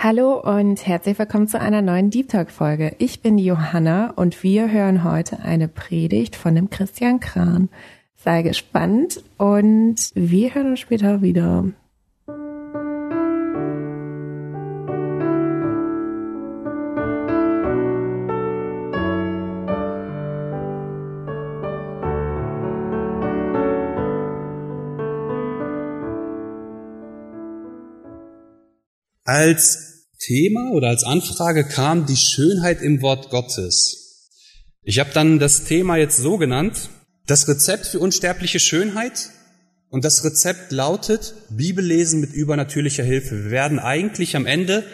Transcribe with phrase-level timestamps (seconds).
[0.00, 2.94] Hallo und herzlich willkommen zu einer neuen Deep Talk Folge.
[2.98, 7.68] Ich bin Johanna und wir hören heute eine Predigt von dem Christian Kran.
[8.14, 11.64] Sei gespannt und wir hören uns später wieder.
[29.24, 29.87] Als
[30.18, 34.30] Thema oder als Anfrage kam die Schönheit im Wort Gottes.
[34.82, 36.90] Ich habe dann das Thema jetzt so genannt,
[37.26, 39.30] das Rezept für unsterbliche Schönheit.
[39.90, 43.44] Und das Rezept lautet Bibellesen mit übernatürlicher Hilfe.
[43.44, 44.84] Wir werden eigentlich am Ende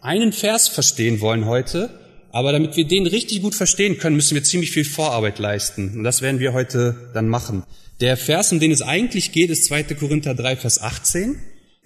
[0.00, 1.90] einen Vers verstehen wollen heute,
[2.30, 5.98] aber damit wir den richtig gut verstehen können, müssen wir ziemlich viel Vorarbeit leisten.
[5.98, 7.64] Und das werden wir heute dann machen.
[8.00, 9.82] Der Vers, um den es eigentlich geht, ist 2.
[9.94, 11.36] Korinther 3, Vers 18.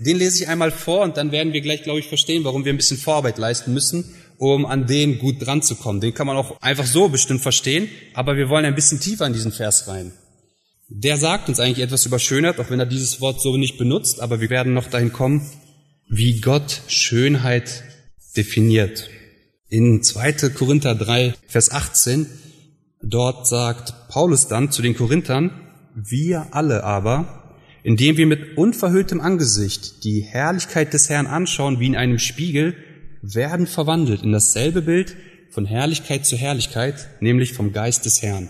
[0.02, 2.72] Den lese ich einmal vor und dann werden wir gleich, glaube ich, verstehen, warum wir
[2.72, 6.00] ein bisschen Vorarbeit leisten müssen, um an den gut dran zu kommen.
[6.00, 9.32] Den kann man auch einfach so bestimmt verstehen, aber wir wollen ein bisschen tiefer in
[9.32, 10.12] diesen Vers rein.
[10.88, 14.20] Der sagt uns eigentlich etwas über Schönheit, auch wenn er dieses Wort so nicht benutzt,
[14.20, 15.48] aber wir werden noch dahin kommen,
[16.08, 17.84] wie Gott Schönheit
[18.36, 19.08] definiert.
[19.68, 20.50] In 2.
[20.50, 22.26] Korinther 3, Vers 18,
[23.02, 25.50] dort sagt Paulus dann zu den Korinthern,
[25.94, 27.41] wir alle aber,
[27.82, 32.74] indem wir mit unverhülltem Angesicht die Herrlichkeit des Herrn anschauen wie in einem Spiegel,
[33.22, 35.16] werden verwandelt in dasselbe Bild
[35.50, 38.48] von Herrlichkeit zu Herrlichkeit, nämlich vom Geist des Herrn.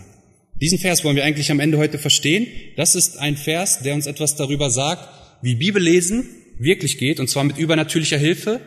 [0.55, 2.47] Diesen Vers wollen wir eigentlich am Ende heute verstehen.
[2.77, 5.09] Das ist ein Vers, der uns etwas darüber sagt,
[5.41, 6.25] wie Bibellesen
[6.57, 8.61] wirklich geht, und zwar mit übernatürlicher Hilfe.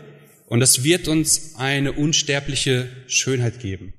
[0.49, 3.95] Und das wird uns eine unsterbliche Schönheit geben.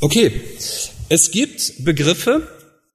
[0.00, 0.30] Okay,
[1.08, 2.46] es gibt Begriffe,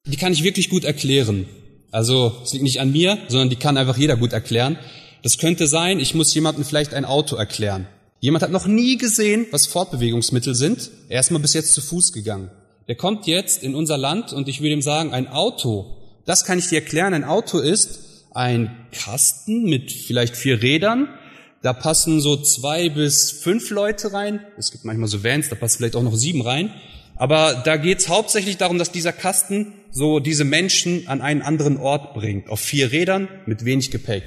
[0.06, 1.46] die kann ich wirklich gut erklären.
[1.96, 4.78] Also es liegt nicht an mir, sondern die kann einfach jeder gut erklären.
[5.24, 7.88] Das könnte sein, ich muss jemandem vielleicht ein Auto erklären.
[8.20, 10.92] Jemand hat noch nie gesehen, was Fortbewegungsmittel sind.
[11.08, 12.52] Er ist mal bis jetzt zu Fuß gegangen.
[12.90, 15.86] Der kommt jetzt in unser Land und ich würde ihm sagen, ein Auto,
[16.26, 17.14] das kann ich dir erklären.
[17.14, 21.08] Ein Auto ist ein Kasten mit vielleicht vier Rädern.
[21.62, 24.42] Da passen so zwei bis fünf Leute rein.
[24.58, 26.74] Es gibt manchmal so Vans, da passen vielleicht auch noch sieben rein.
[27.16, 31.78] Aber da geht es hauptsächlich darum, dass dieser Kasten so diese Menschen an einen anderen
[31.78, 34.24] Ort bringt, auf vier Rädern mit wenig Gepäck.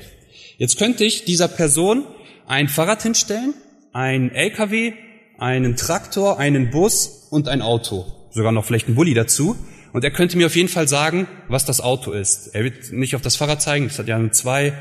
[0.56, 2.04] Jetzt könnte ich dieser Person
[2.46, 3.54] ein Fahrrad hinstellen,
[3.92, 4.92] ein LKW,
[5.38, 9.56] einen Traktor, einen Bus und ein Auto, sogar noch vielleicht ein Bulli dazu.
[9.92, 12.48] Und er könnte mir auf jeden Fall sagen, was das Auto ist.
[12.54, 14.72] Er wird nicht auf das Fahrrad zeigen, das hat ja zwei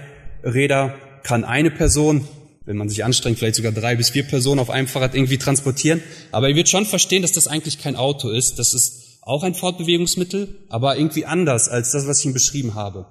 [0.44, 2.28] Räder, kann eine Person
[2.67, 6.03] wenn man sich anstrengt, vielleicht sogar drei bis vier Personen auf einem Fahrrad irgendwie transportieren.
[6.31, 8.59] Aber ihr wird schon verstehen, dass das eigentlich kein Auto ist.
[8.59, 13.07] Das ist auch ein Fortbewegungsmittel, aber irgendwie anders als das, was ich ihm beschrieben habe.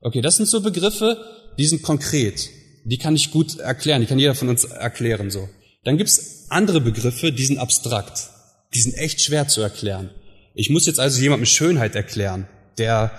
[0.00, 1.18] Okay, das sind so Begriffe,
[1.56, 2.50] die sind konkret.
[2.84, 5.48] Die kann ich gut erklären, die kann jeder von uns erklären so.
[5.84, 8.30] Dann gibt's andere Begriffe, die sind abstrakt.
[8.74, 10.10] Die sind echt schwer zu erklären.
[10.54, 12.48] Ich muss jetzt also jemandem Schönheit erklären.
[12.76, 13.12] Der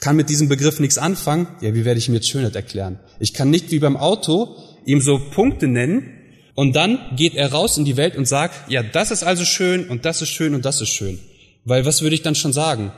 [0.00, 1.46] kann mit diesem Begriff nichts anfangen.
[1.60, 2.98] Ja, wie werde ich ihm jetzt Schönheit erklären?
[3.20, 4.56] Ich kann nicht wie beim Auto
[4.88, 6.14] ihm so Punkte nennen
[6.54, 9.86] und dann geht er raus in die Welt und sagt, ja, das ist also schön
[9.88, 11.20] und das ist schön und das ist schön.
[11.64, 12.90] Weil was würde ich dann schon sagen?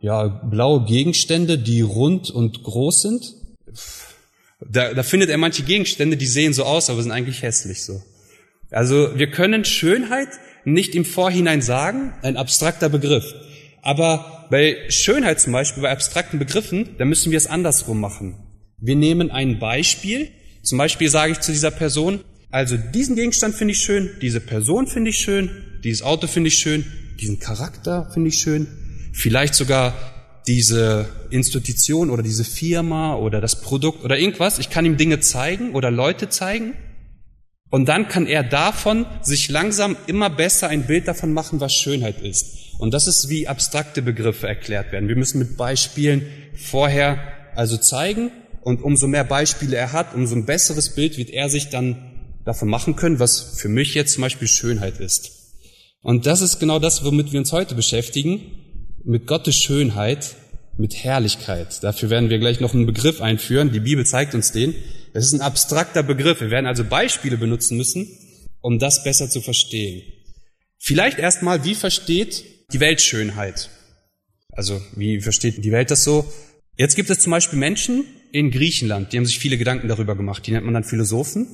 [0.00, 3.34] Ja, blaue Gegenstände, die rund und groß sind.
[4.60, 8.02] Da, da findet er manche Gegenstände, die sehen so aus, aber sind eigentlich hässlich so.
[8.70, 10.28] Also wir können Schönheit
[10.64, 13.34] nicht im Vorhinein sagen, ein abstrakter Begriff.
[13.82, 18.34] Aber bei Schönheit zum Beispiel, bei abstrakten Begriffen, da müssen wir es andersrum machen.
[18.78, 20.32] Wir nehmen ein Beispiel,
[20.66, 22.20] zum Beispiel sage ich zu dieser Person,
[22.50, 25.50] also diesen Gegenstand finde ich schön, diese Person finde ich schön,
[25.84, 26.84] dieses Auto finde ich schön,
[27.20, 28.66] diesen Charakter finde ich schön,
[29.12, 29.94] vielleicht sogar
[30.46, 34.58] diese Institution oder diese Firma oder das Produkt oder irgendwas.
[34.58, 36.74] Ich kann ihm Dinge zeigen oder Leute zeigen.
[37.68, 42.20] Und dann kann er davon sich langsam immer besser ein Bild davon machen, was Schönheit
[42.20, 42.78] ist.
[42.78, 45.08] Und das ist, wie abstrakte Begriffe erklärt werden.
[45.08, 47.18] Wir müssen mit Beispielen vorher
[47.56, 48.30] also zeigen
[48.66, 52.68] und umso mehr Beispiele er hat, umso ein besseres Bild wird er sich dann davon
[52.68, 55.30] machen können, was für mich jetzt zum Beispiel Schönheit ist.
[56.02, 58.40] Und das ist genau das, womit wir uns heute beschäftigen,
[59.04, 60.34] mit Gottes Schönheit,
[60.78, 61.84] mit Herrlichkeit.
[61.84, 63.70] Dafür werden wir gleich noch einen Begriff einführen.
[63.70, 64.74] Die Bibel zeigt uns den.
[65.14, 66.40] Das ist ein abstrakter Begriff.
[66.40, 68.08] Wir werden also Beispiele benutzen müssen,
[68.62, 70.02] um das besser zu verstehen.
[70.80, 72.42] Vielleicht erstmal, wie versteht
[72.72, 73.70] die Weltschönheit.
[74.50, 76.26] Also wie versteht die Welt das so?
[76.76, 78.04] Jetzt gibt es zum Beispiel Menschen
[78.36, 80.46] in Griechenland, die haben sich viele Gedanken darüber gemacht.
[80.46, 81.46] Die nennt man dann Philosophen.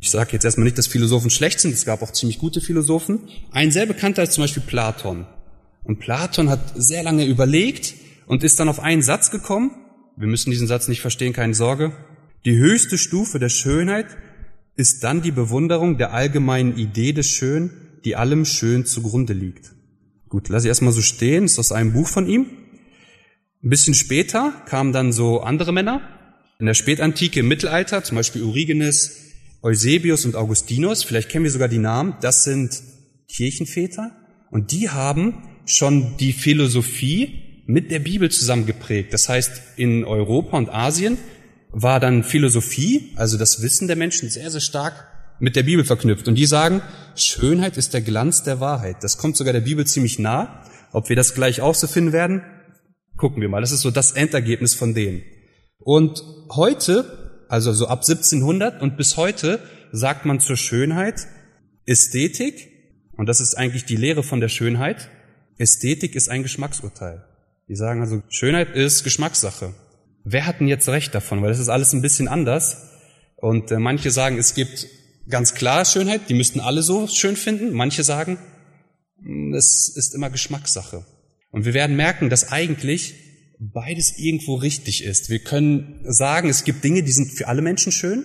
[0.00, 1.74] Ich sage jetzt erstmal nicht, dass Philosophen schlecht sind.
[1.74, 3.28] Es gab auch ziemlich gute Philosophen.
[3.50, 5.26] Ein sehr bekannter ist zum Beispiel Platon.
[5.84, 7.92] Und Platon hat sehr lange überlegt
[8.26, 9.72] und ist dann auf einen Satz gekommen.
[10.16, 11.92] Wir müssen diesen Satz nicht verstehen, keine Sorge.
[12.46, 14.06] Die höchste Stufe der Schönheit
[14.76, 17.70] ist dann die Bewunderung der allgemeinen Idee des Schön,
[18.06, 19.72] die allem Schön zugrunde liegt.
[20.30, 22.46] Gut, lass ich erstmal so stehen, ist aus einem Buch von ihm.
[23.62, 26.00] Ein bisschen später kamen dann so andere Männer,
[26.60, 29.16] in der Spätantike, im Mittelalter, zum Beispiel Origenes,
[29.62, 32.82] Eusebius und Augustinus, vielleicht kennen wir sogar die Namen, das sind
[33.28, 34.12] Kirchenväter
[34.50, 39.12] und die haben schon die Philosophie mit der Bibel zusammengeprägt.
[39.12, 41.18] Das heißt, in Europa und Asien
[41.70, 45.06] war dann Philosophie, also das Wissen der Menschen, sehr, sehr stark
[45.38, 46.28] mit der Bibel verknüpft.
[46.28, 46.82] Und die sagen,
[47.14, 48.96] Schönheit ist der Glanz der Wahrheit.
[49.02, 50.64] Das kommt sogar der Bibel ziemlich nah.
[50.92, 52.42] Ob wir das gleich auch so finden werden,
[53.16, 53.60] gucken wir mal.
[53.60, 55.22] Das ist so das Endergebnis von denen.
[55.80, 59.60] Und heute, also so ab 1700 und bis heute,
[59.92, 61.26] sagt man zur Schönheit
[61.86, 62.68] Ästhetik,
[63.16, 65.08] und das ist eigentlich die Lehre von der Schönheit,
[65.58, 67.24] Ästhetik ist ein Geschmacksurteil.
[67.68, 69.74] Die sagen also, Schönheit ist Geschmackssache
[70.24, 71.42] wer hat denn jetzt recht davon?
[71.42, 72.88] Weil das ist alles ein bisschen anders.
[73.36, 74.86] Und äh, manche sagen, es gibt
[75.28, 77.72] ganz klar Schönheit, die müssten alle so schön finden.
[77.72, 78.38] Manche sagen,
[79.22, 81.04] hm, es ist immer Geschmackssache.
[81.50, 83.14] Und wir werden merken, dass eigentlich
[83.60, 85.28] beides irgendwo richtig ist.
[85.28, 88.24] Wir können sagen, es gibt Dinge, die sind für alle Menschen schön.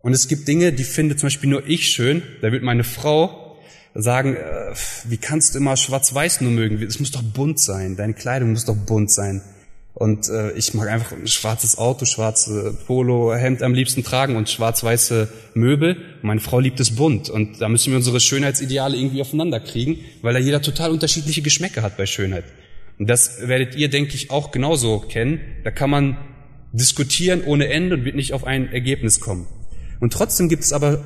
[0.00, 2.22] Und es gibt Dinge, die finde zum Beispiel nur ich schön.
[2.42, 3.56] Da wird meine Frau
[3.94, 4.74] sagen, äh,
[5.08, 6.82] wie kannst du immer schwarz-weiß nur mögen?
[6.82, 7.96] Es muss doch bunt sein.
[7.96, 9.42] Deine Kleidung muss doch bunt sein.
[9.94, 14.48] Und äh, ich mag einfach ein schwarzes Auto, schwarze Polo, Hemd am liebsten tragen und
[14.48, 15.96] schwarz-weiße Möbel.
[16.22, 17.28] Meine Frau liebt es bunt.
[17.28, 21.82] Und da müssen wir unsere Schönheitsideale irgendwie aufeinander kriegen, weil da jeder total unterschiedliche Geschmäcker
[21.82, 22.44] hat bei Schönheit.
[23.00, 25.40] Und das werdet ihr, denke ich, auch genauso kennen.
[25.64, 26.18] Da kann man
[26.72, 29.46] diskutieren ohne Ende und wird nicht auf ein Ergebnis kommen.
[30.00, 31.02] Und trotzdem gibt es aber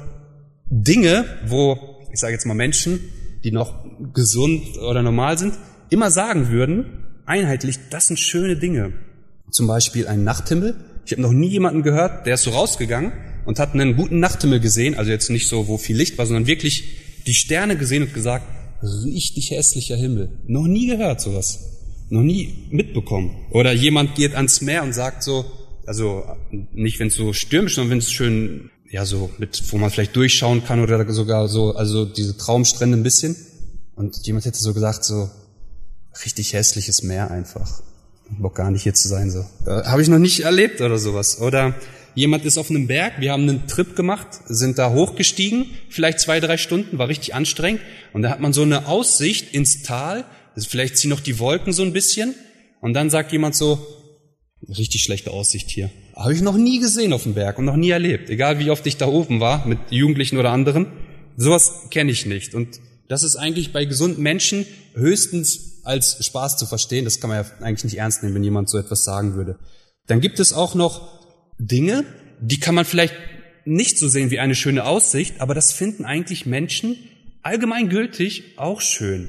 [0.69, 1.79] Dinge, wo,
[2.13, 2.99] ich sage jetzt mal Menschen,
[3.45, 5.55] die noch gesund oder normal sind,
[5.89, 8.95] immer sagen würden, einheitlich, das sind schöne Dinge.
[9.53, 10.75] Zum Beispiel ein Nachthimmel.
[11.07, 13.13] Ich habe noch nie jemanden gehört, der ist so rausgegangen
[13.45, 16.49] und hat einen guten Nachthimmel gesehen, also jetzt nicht so, wo viel Licht war, sondern
[16.49, 18.47] wirklich die Sterne gesehen und gesagt,
[18.83, 20.41] richtig hässlicher Himmel.
[20.49, 21.71] Noch nie gehört sowas.
[22.15, 23.35] Noch nie mitbekommen.
[23.51, 25.47] Oder jemand geht ans Meer und sagt so,
[25.85, 26.23] also
[26.73, 30.15] nicht wenn es so stürmisch, sondern wenn es schön, ja so mit, wo man vielleicht
[30.15, 33.35] durchschauen kann oder sogar so, also diese Traumstrände ein bisschen.
[33.97, 35.29] Und jemand hätte so gesagt so,
[36.25, 37.83] richtig hässliches Meer einfach.
[38.39, 39.41] Bock gar nicht hier zu sein so.
[39.67, 41.41] Äh, Habe ich noch nicht erlebt oder sowas.
[41.41, 41.75] Oder
[42.15, 46.39] jemand ist auf einem Berg, wir haben einen Trip gemacht, sind da hochgestiegen, vielleicht zwei,
[46.39, 47.81] drei Stunden, war richtig anstrengend.
[48.13, 50.25] Und da hat man so eine Aussicht ins Tal,
[50.55, 52.35] also vielleicht ziehen noch die Wolken so ein bisschen.
[52.81, 53.85] Und dann sagt jemand so,
[54.69, 55.91] richtig schlechte Aussicht hier.
[56.15, 58.31] Habe ich noch nie gesehen auf dem Berg und noch nie erlebt.
[58.31, 60.87] Egal wie oft ich da oben war, mit Jugendlichen oder anderen.
[61.37, 62.55] Sowas kenne ich nicht.
[62.55, 67.05] Und das ist eigentlich bei gesunden Menschen höchstens als Spaß zu verstehen.
[67.05, 69.59] Das kann man ja eigentlich nicht ernst nehmen, wenn jemand so etwas sagen würde.
[70.07, 71.21] Dann gibt es auch noch
[71.59, 72.05] Dinge,
[72.41, 73.15] die kann man vielleicht
[73.65, 76.97] nicht so sehen wie eine schöne Aussicht, aber das finden eigentlich Menschen
[77.43, 79.29] allgemeingültig auch schön.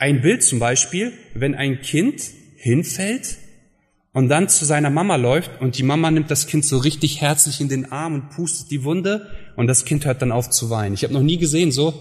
[0.00, 2.22] Ein Bild zum Beispiel, wenn ein Kind
[2.56, 3.36] hinfällt
[4.14, 7.60] und dann zu seiner Mama läuft und die Mama nimmt das Kind so richtig herzlich
[7.60, 10.94] in den Arm und pustet die Wunde und das Kind hört dann auf zu weinen.
[10.94, 11.92] Ich habe noch nie gesehen so,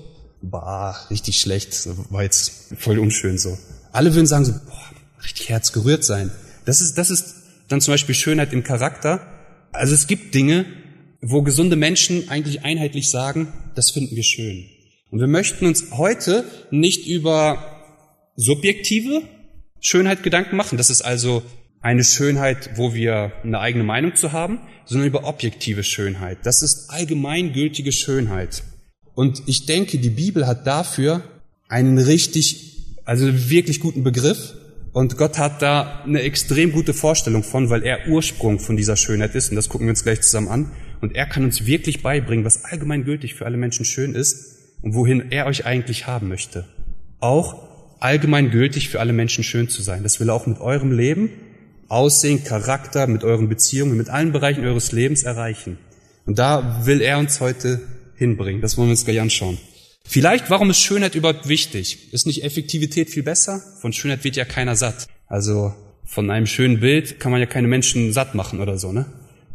[0.41, 3.57] bah, richtig schlecht, war jetzt voll unschön so.
[3.91, 6.31] Alle würden sagen so, boah, richtig herzgerührt sein.
[6.63, 7.35] Das ist, das ist
[7.67, 9.19] dann zum Beispiel Schönheit im Charakter.
[9.73, 10.65] Also es gibt Dinge,
[11.19, 14.67] wo gesunde Menschen eigentlich einheitlich sagen, das finden wir schön.
[15.11, 17.75] Und wir möchten uns heute nicht über
[18.39, 19.21] subjektive
[19.81, 20.77] Schönheit Gedanken machen.
[20.77, 21.43] Das ist also
[21.81, 26.39] eine Schönheit, wo wir eine eigene Meinung zu haben, sondern über objektive Schönheit.
[26.43, 28.63] Das ist allgemeingültige Schönheit.
[29.13, 31.23] Und ich denke, die Bibel hat dafür
[31.67, 32.69] einen richtig
[33.05, 34.55] also wirklich guten Begriff.
[34.93, 39.35] Und Gott hat da eine extrem gute Vorstellung von, weil er Ursprung von dieser Schönheit
[39.35, 39.49] ist.
[39.49, 40.71] Und das gucken wir uns gleich zusammen an.
[41.01, 45.31] Und er kann uns wirklich beibringen, was allgemeingültig für alle Menschen schön ist und wohin
[45.31, 46.65] er euch eigentlich haben möchte.
[47.19, 47.68] Auch
[47.99, 50.03] allgemeingültig für alle Menschen schön zu sein.
[50.03, 51.29] Das will er auch mit eurem Leben,
[51.87, 55.79] Aussehen, Charakter, mit euren Beziehungen, mit allen Bereichen eures Lebens erreichen.
[56.25, 57.81] Und da will er uns heute
[58.15, 58.61] hinbringen.
[58.61, 59.57] Das wollen wir uns gleich anschauen.
[60.05, 62.13] Vielleicht, warum ist Schönheit überhaupt wichtig?
[62.13, 63.61] Ist nicht Effektivität viel besser?
[63.81, 65.07] Von Schönheit wird ja keiner satt.
[65.27, 65.73] Also
[66.05, 69.05] von einem schönen Bild kann man ja keine Menschen satt machen oder so, ne?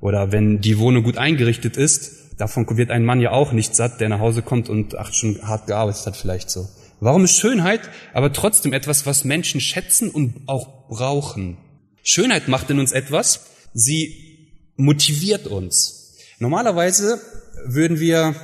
[0.00, 4.00] Oder wenn die Wohnung gut eingerichtet ist, davon wird ein Mann ja auch nicht satt,
[4.00, 6.68] der nach Hause kommt und acht Stunden hart gearbeitet hat vielleicht so.
[7.04, 7.82] Warum ist Schönheit
[8.14, 11.58] aber trotzdem etwas, was Menschen schätzen und auch brauchen?
[12.02, 13.44] Schönheit macht in uns etwas,
[13.74, 16.14] sie motiviert uns.
[16.38, 17.20] Normalerweise
[17.66, 18.34] würden wir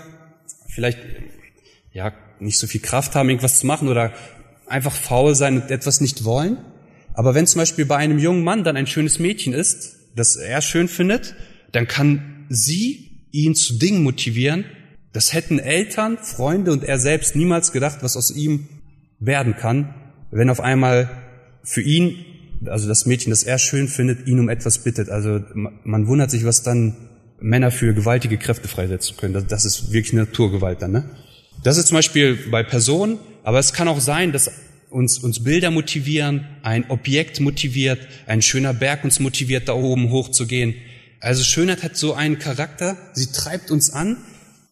[0.69, 0.99] vielleicht
[1.95, 4.12] ja nicht so viel Kraft haben, irgendwas zu machen oder
[4.67, 6.59] einfach faul sein und etwas nicht wollen.
[7.14, 10.61] Aber wenn zum Beispiel bei einem jungen Mann dann ein schönes Mädchen ist, das er
[10.61, 11.35] schön findet,
[11.73, 14.67] dann kann sie ihn zu Dingen motivieren,
[15.12, 18.69] das hätten Eltern, Freunde und er selbst niemals gedacht, was aus ihm
[19.19, 19.95] werden kann,
[20.31, 21.11] wenn auf einmal
[21.62, 22.25] für ihn,
[22.67, 25.09] also das Mädchen, das er schön findet, ihn um etwas bittet.
[25.09, 26.97] Also man wundert sich, was dann
[27.40, 29.47] Männer für gewaltige Kräfte freisetzen können.
[29.49, 30.93] Das ist wirklich Naturgewalt dann.
[30.93, 31.11] Ne?
[31.62, 34.50] Das ist zum Beispiel bei Personen, aber es kann auch sein, dass
[34.90, 40.75] uns, uns Bilder motivieren, ein Objekt motiviert, ein schöner Berg uns motiviert, da oben hochzugehen.
[41.21, 44.19] Also Schönheit hat so einen Charakter, sie treibt uns an,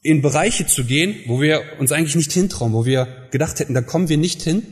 [0.03, 3.83] in Bereiche zu gehen, wo wir uns eigentlich nicht hintrauen, wo wir gedacht hätten, da
[3.83, 4.63] kommen wir nicht hin.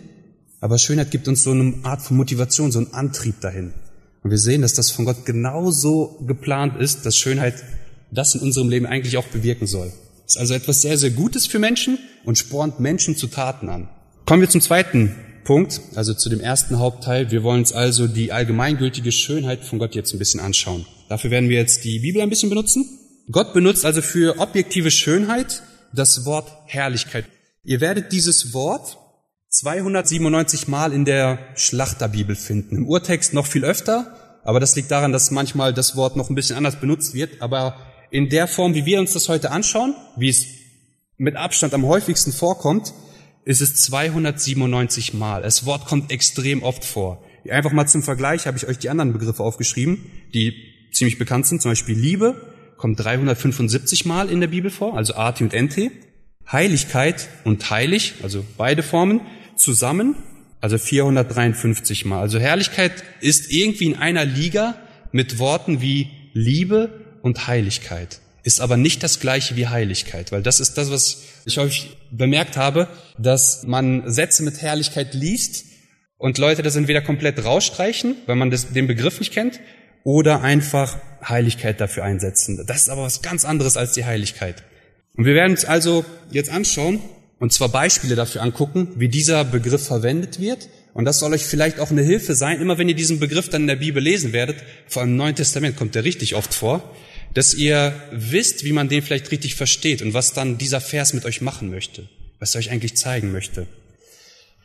[0.61, 3.75] Aber Schönheit gibt uns so eine Art von Motivation, so einen Antrieb dahin.
[4.23, 7.54] Und wir sehen, dass das von Gott genauso geplant ist, dass Schönheit
[8.11, 9.92] das in unserem Leben eigentlich auch bewirken soll.
[10.26, 13.88] Ist also etwas sehr, sehr Gutes für Menschen und spornt Menschen zu Taten an.
[14.25, 15.14] Kommen wir zum zweiten
[15.45, 17.30] Punkt, also zu dem ersten Hauptteil.
[17.30, 20.87] Wir wollen uns also die allgemeingültige Schönheit von Gott jetzt ein bisschen anschauen.
[21.09, 23.05] Dafür werden wir jetzt die Bibel ein bisschen benutzen.
[23.30, 27.26] Gott benutzt also für objektive Schönheit das Wort Herrlichkeit.
[27.64, 28.99] Ihr werdet dieses Wort
[29.49, 32.76] 297 Mal in der Schlachterbibel finden.
[32.76, 36.37] Im Urtext noch viel öfter, aber das liegt daran, dass manchmal das Wort noch ein
[36.37, 37.42] bisschen anders benutzt wird.
[37.42, 37.76] Aber
[38.11, 40.47] in der Form, wie wir uns das heute anschauen, wie es
[41.16, 42.95] mit Abstand am häufigsten vorkommt,
[43.45, 45.42] ist es 297 Mal.
[45.42, 47.25] Das Wort kommt extrem oft vor.
[47.50, 50.54] Einfach mal zum Vergleich habe ich euch die anderen Begriffe aufgeschrieben, die
[50.92, 51.61] ziemlich bekannt sind.
[51.61, 52.54] Zum Beispiel Liebe
[52.86, 55.90] kommt 375 Mal in der Bibel vor, also Ati und Ente.
[56.52, 59.22] Heiligkeit und heilig, also beide Formen,
[59.56, 60.14] zusammen,
[60.60, 62.20] also 453 Mal.
[62.20, 64.76] Also Herrlichkeit ist irgendwie in einer Liga
[65.10, 70.60] mit Worten wie Liebe und Heiligkeit ist aber nicht das gleiche wie Heiligkeit, weil das
[70.60, 72.86] ist das, was ich häufig bemerkt habe,
[73.18, 75.64] dass man Sätze mit Herrlichkeit liest
[76.16, 79.58] und Leute das entweder komplett rausstreichen, weil man das, den Begriff nicht kennt,
[80.06, 80.98] oder einfach
[81.28, 82.64] Heiligkeit dafür einsetzen.
[82.64, 84.62] Das ist aber was ganz anderes als die Heiligkeit.
[85.16, 87.00] Und wir werden uns also jetzt anschauen,
[87.40, 90.68] und zwar Beispiele dafür angucken, wie dieser Begriff verwendet wird.
[90.94, 93.62] Und das soll euch vielleicht auch eine Hilfe sein, immer wenn ihr diesen Begriff dann
[93.62, 96.88] in der Bibel lesen werdet, vor allem im Neuen Testament kommt der richtig oft vor,
[97.34, 101.25] dass ihr wisst, wie man den vielleicht richtig versteht und was dann dieser Vers mit
[101.25, 102.08] euch machen möchte,
[102.38, 103.66] was er euch eigentlich zeigen möchte.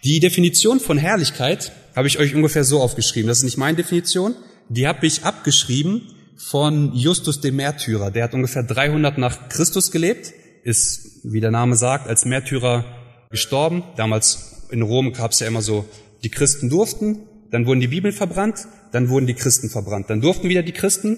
[0.03, 3.27] Die Definition von Herrlichkeit habe ich euch ungefähr so aufgeschrieben.
[3.27, 4.35] Das ist nicht meine Definition.
[4.73, 6.01] Die habe ich abgeschrieben
[6.37, 8.09] von Justus dem Märtyrer.
[8.09, 10.31] Der hat ungefähr 300 nach Christus gelebt,
[10.63, 12.85] ist, wie der Name sagt, als Märtyrer
[13.29, 13.83] gestorben.
[13.97, 15.85] Damals in Rom gab es ja immer so,
[16.23, 17.19] die Christen durften,
[17.51, 20.09] dann wurden die Bibeln verbrannt, dann wurden die Christen verbrannt.
[20.09, 21.17] Dann durften wieder die Christen,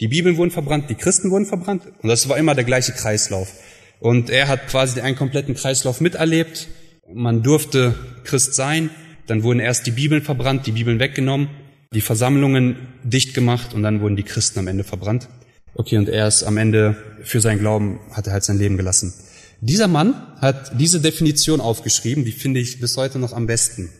[0.00, 3.52] die Bibeln wurden verbrannt, die Christen wurden verbrannt und das war immer der gleiche Kreislauf.
[4.00, 6.68] Und er hat quasi einen kompletten Kreislauf miterlebt.
[7.12, 7.94] Man durfte
[8.24, 8.88] Christ sein,
[9.26, 11.48] dann wurden erst die Bibeln verbrannt, die Bibeln weggenommen,
[11.94, 15.28] die Versammlungen dicht gemacht und dann wurden die Christen am Ende verbrannt.
[15.74, 19.14] Okay, und er ist am Ende für seinen Glauben, hat er halt sein Leben gelassen.
[19.60, 23.90] Dieser Mann hat diese Definition aufgeschrieben, die finde ich bis heute noch am besten.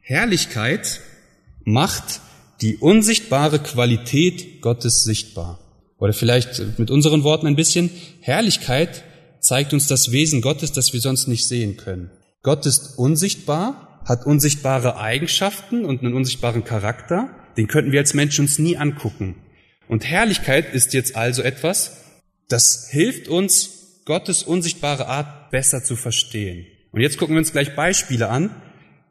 [0.00, 1.00] Herrlichkeit
[1.64, 2.20] macht
[2.60, 5.58] die unsichtbare Qualität Gottes sichtbar.
[5.98, 9.04] Oder vielleicht mit unseren Worten ein bisschen, Herrlichkeit
[9.40, 12.10] zeigt uns das Wesen Gottes, das wir sonst nicht sehen können.
[12.42, 18.44] Gott ist unsichtbar, hat unsichtbare Eigenschaften und einen unsichtbaren Charakter, den könnten wir als Menschen
[18.46, 19.36] uns nie angucken.
[19.88, 21.98] Und Herrlichkeit ist jetzt also etwas,
[22.48, 26.66] das hilft uns, Gottes unsichtbare Art besser zu verstehen.
[26.90, 28.50] Und jetzt gucken wir uns gleich Beispiele an,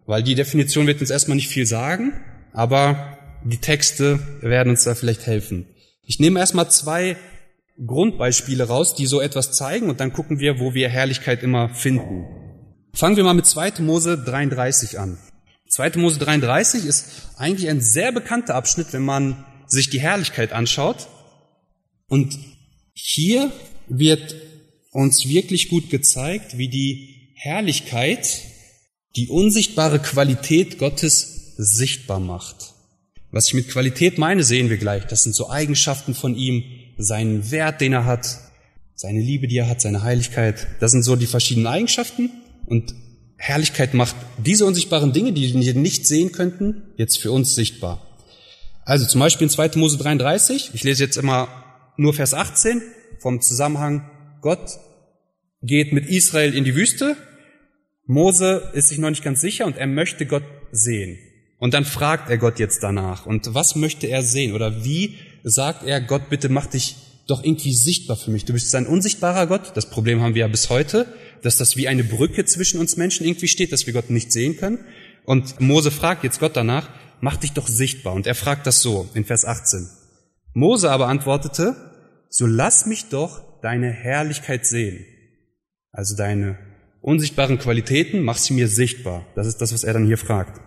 [0.05, 2.13] weil die Definition wird uns erstmal nicht viel sagen,
[2.51, 5.65] aber die Texte werden uns da vielleicht helfen.
[6.05, 7.15] Ich nehme erstmal zwei
[7.85, 12.40] Grundbeispiele raus, die so etwas zeigen und dann gucken wir, wo wir Herrlichkeit immer finden.
[12.93, 13.81] Fangen wir mal mit 2.
[13.81, 15.17] Mose 33 an.
[15.69, 15.91] 2.
[15.97, 17.05] Mose 33 ist
[17.37, 21.07] eigentlich ein sehr bekannter Abschnitt, wenn man sich die Herrlichkeit anschaut.
[22.07, 22.37] Und
[22.93, 23.51] hier
[23.87, 24.35] wird
[24.91, 28.41] uns wirklich gut gezeigt, wie die Herrlichkeit
[29.15, 32.73] die unsichtbare Qualität Gottes sichtbar macht.
[33.31, 35.05] Was ich mit Qualität meine, sehen wir gleich.
[35.05, 36.63] Das sind so Eigenschaften von ihm,
[36.97, 38.37] seinen Wert, den er hat,
[38.93, 40.67] seine Liebe, die er hat, seine Heiligkeit.
[40.81, 42.29] Das sind so die verschiedenen Eigenschaften.
[42.65, 42.93] Und
[43.37, 48.05] Herrlichkeit macht diese unsichtbaren Dinge, die wir nicht sehen könnten, jetzt für uns sichtbar.
[48.83, 49.71] Also zum Beispiel in 2.
[49.75, 51.47] Mose 33, ich lese jetzt immer
[51.97, 52.81] nur Vers 18
[53.19, 54.09] vom Zusammenhang,
[54.41, 54.79] Gott
[55.61, 57.15] geht mit Israel in die Wüste
[58.11, 61.17] Mose ist sich noch nicht ganz sicher und er möchte Gott sehen.
[61.59, 63.25] Und dann fragt er Gott jetzt danach.
[63.25, 64.53] Und was möchte er sehen?
[64.53, 66.95] Oder wie sagt er, Gott, bitte mach dich
[67.27, 68.45] doch irgendwie sichtbar für mich.
[68.45, 69.71] Du bist ein unsichtbarer Gott.
[69.75, 71.05] Das Problem haben wir ja bis heute,
[71.41, 74.57] dass das wie eine Brücke zwischen uns Menschen irgendwie steht, dass wir Gott nicht sehen
[74.57, 74.79] können.
[75.25, 78.13] Und Mose fragt jetzt Gott danach, mach dich doch sichtbar.
[78.13, 79.87] Und er fragt das so in Vers 18.
[80.53, 81.75] Mose aber antwortete,
[82.29, 85.05] so lass mich doch deine Herrlichkeit sehen.
[85.91, 86.57] Also deine
[87.01, 89.25] unsichtbaren Qualitäten, mach sie mir sichtbar.
[89.35, 90.61] Das ist das, was er dann hier fragt.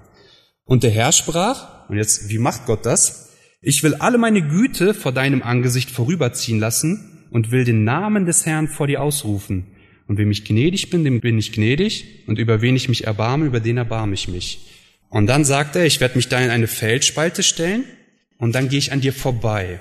[0.64, 3.30] Und der Herr sprach, und jetzt, wie macht Gott das?
[3.60, 8.46] Ich will alle meine Güte vor deinem Angesicht vorüberziehen lassen und will den Namen des
[8.46, 9.73] Herrn vor dir ausrufen.
[10.06, 13.46] Und wem ich gnädig bin, dem bin ich gnädig, und über wen ich mich erbarme,
[13.46, 14.60] über den erbarme ich mich.
[15.08, 17.84] Und dann sagt er, ich werde mich da in eine Feldspalte stellen,
[18.38, 19.80] und dann gehe ich an dir vorbei.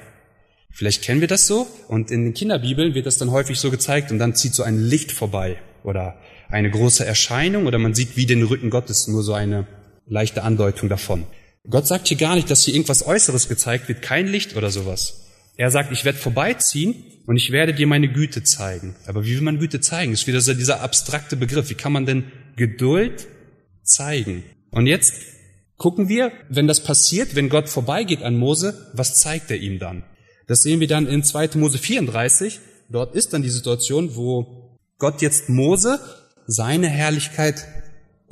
[0.72, 4.12] Vielleicht kennen wir das so, und in den Kinderbibeln wird das dann häufig so gezeigt,
[4.12, 8.26] und dann zieht so ein Licht vorbei, oder eine große Erscheinung, oder man sieht wie
[8.26, 9.68] den Rücken Gottes, nur so eine
[10.08, 11.26] leichte Andeutung davon.
[11.70, 15.23] Gott sagt hier gar nicht, dass hier irgendwas Äußeres gezeigt wird, kein Licht oder sowas.
[15.56, 16.96] Er sagt, ich werde vorbeiziehen
[17.26, 18.96] und ich werde dir meine Güte zeigen.
[19.06, 20.12] Aber wie will man Güte zeigen?
[20.12, 21.70] Das ist wieder dieser abstrakte Begriff.
[21.70, 23.28] Wie kann man denn Geduld
[23.84, 24.44] zeigen?
[24.72, 25.14] Und jetzt
[25.78, 30.04] gucken wir, wenn das passiert, wenn Gott vorbeigeht an Mose, was zeigt er ihm dann?
[30.48, 31.52] Das sehen wir dann in 2.
[31.56, 32.60] Mose 34.
[32.90, 36.00] Dort ist dann die Situation, wo Gott jetzt Mose
[36.48, 37.66] seine Herrlichkeit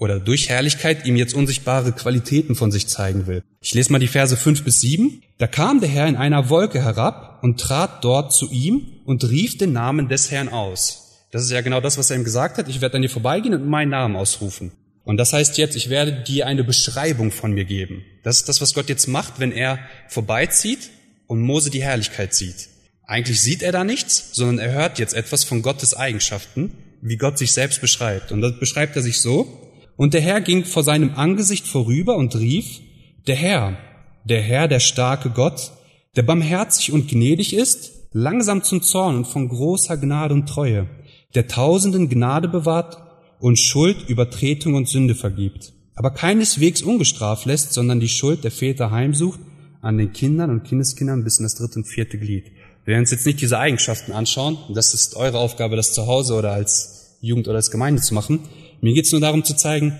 [0.02, 3.44] oder durch Herrlichkeit ihm jetzt unsichtbare Qualitäten von sich zeigen will.
[3.62, 5.22] Ich lese mal die Verse 5 bis 7.
[5.38, 9.60] Da kam der Herr in einer Wolke herab und trat dort zu ihm und rief
[9.60, 11.28] den Namen des Herrn aus.
[11.30, 12.68] Das ist ja genau das, was er ihm gesagt hat.
[12.68, 14.72] Ich werde an dir vorbeigehen und meinen Namen ausrufen.
[15.04, 18.04] Und das heißt jetzt, ich werde dir eine Beschreibung von mir geben.
[18.24, 19.78] Das ist das, was Gott jetzt macht, wenn er
[20.08, 20.90] vorbeizieht
[21.28, 22.70] und Mose die Herrlichkeit sieht.
[23.06, 26.72] Eigentlich sieht er da nichts, sondern er hört jetzt etwas von Gottes Eigenschaften,
[27.04, 28.32] wie Gott sich selbst beschreibt.
[28.32, 29.61] Und das beschreibt er sich so,
[29.98, 32.82] und der Herr ging vor seinem Angesicht vorüber und rief,
[33.28, 33.78] der Herr,
[34.24, 35.72] der Herr, der starke Gott,
[36.16, 40.88] der barmherzig und gnädig ist, langsam zum Zorn und von großer Gnade und Treue,
[41.36, 42.98] der Tausenden Gnade bewahrt
[43.40, 48.92] und Schuld, Übertretung und Sünde vergibt, aber keineswegs ungestraft lässt, sondern die Schuld der Väter
[48.92, 49.40] heimsucht
[49.82, 52.52] an den Kindern und Kindeskindern bis in das dritte und vierte Glied.
[52.84, 56.36] Wir werden uns jetzt nicht diese Eigenschaften anschauen, das ist eure Aufgabe, das zu Hause
[56.36, 58.40] oder als Jugend oder als Gemeinde zu machen,
[58.82, 60.00] mir geht's nur darum zu zeigen,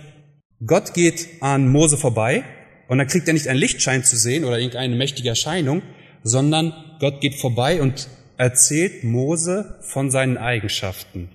[0.66, 2.44] Gott geht an Mose vorbei
[2.88, 5.82] und dann kriegt er nicht einen Lichtschein zu sehen oder irgendeine mächtige Erscheinung,
[6.24, 11.30] sondern Gott geht vorbei und erzählt Mose von seinen Eigenschaften.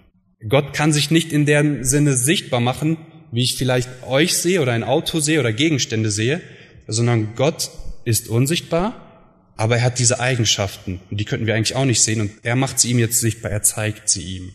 [0.48, 2.98] Gott kann sich nicht in dem Sinne sichtbar machen,
[3.32, 6.40] wie ich vielleicht euch sehe oder ein Auto sehe oder Gegenstände sehe,
[6.87, 7.70] sondern Gott
[8.04, 12.20] ist unsichtbar, aber er hat diese Eigenschaften und die könnten wir eigentlich auch nicht sehen
[12.20, 14.52] und er macht sie ihm jetzt sichtbar, er zeigt sie ihm.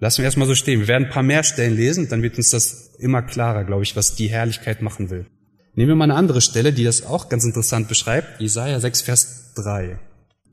[0.00, 0.80] Lassen wir erstmal so stehen.
[0.80, 3.96] Wir werden ein paar mehr Stellen lesen, dann wird uns das immer klarer, glaube ich,
[3.96, 5.26] was die Herrlichkeit machen will.
[5.74, 8.40] Nehmen wir mal eine andere Stelle, die das auch ganz interessant beschreibt.
[8.40, 9.98] Jesaja 6, Vers 3.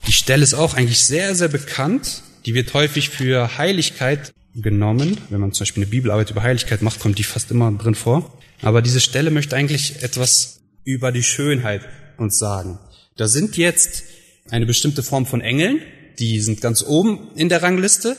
[0.06, 2.24] Die Stelle ist auch eigentlich sehr, sehr bekannt.
[2.46, 5.18] Die wird häufig für Heiligkeit genommen.
[5.30, 8.38] Wenn man zum Beispiel eine Bibelarbeit über Heiligkeit macht, kommt die fast immer drin vor.
[8.62, 11.82] Aber diese Stelle möchte eigentlich etwas über die Schönheit
[12.18, 12.80] uns sagen.
[13.16, 14.04] Da sind jetzt
[14.50, 15.80] eine bestimmte Form von Engeln,
[16.20, 18.18] die sind ganz oben in der Rangliste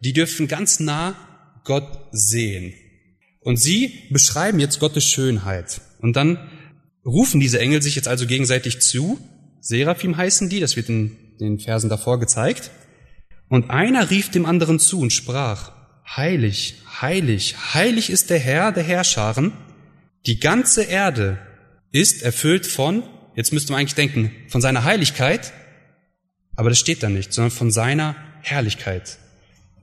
[0.00, 1.14] die dürfen ganz nah
[1.64, 2.74] Gott sehen.
[3.40, 5.80] Und sie beschreiben jetzt Gottes Schönheit.
[6.00, 6.50] Und dann
[7.04, 9.18] rufen diese Engel sich jetzt also gegenseitig zu.
[9.60, 12.70] Seraphim heißen die, das wird in den Versen davor gezeigt.
[13.48, 15.72] Und einer rief dem anderen zu und sprach,
[16.16, 19.52] Heilig, heilig, heilig ist der Herr der Herrscharen.
[20.26, 21.38] Die ganze Erde
[21.92, 23.04] ist erfüllt von,
[23.36, 25.52] jetzt müsste man eigentlich denken, von seiner Heiligkeit,
[26.56, 29.19] aber das steht da nicht, sondern von seiner Herrlichkeit.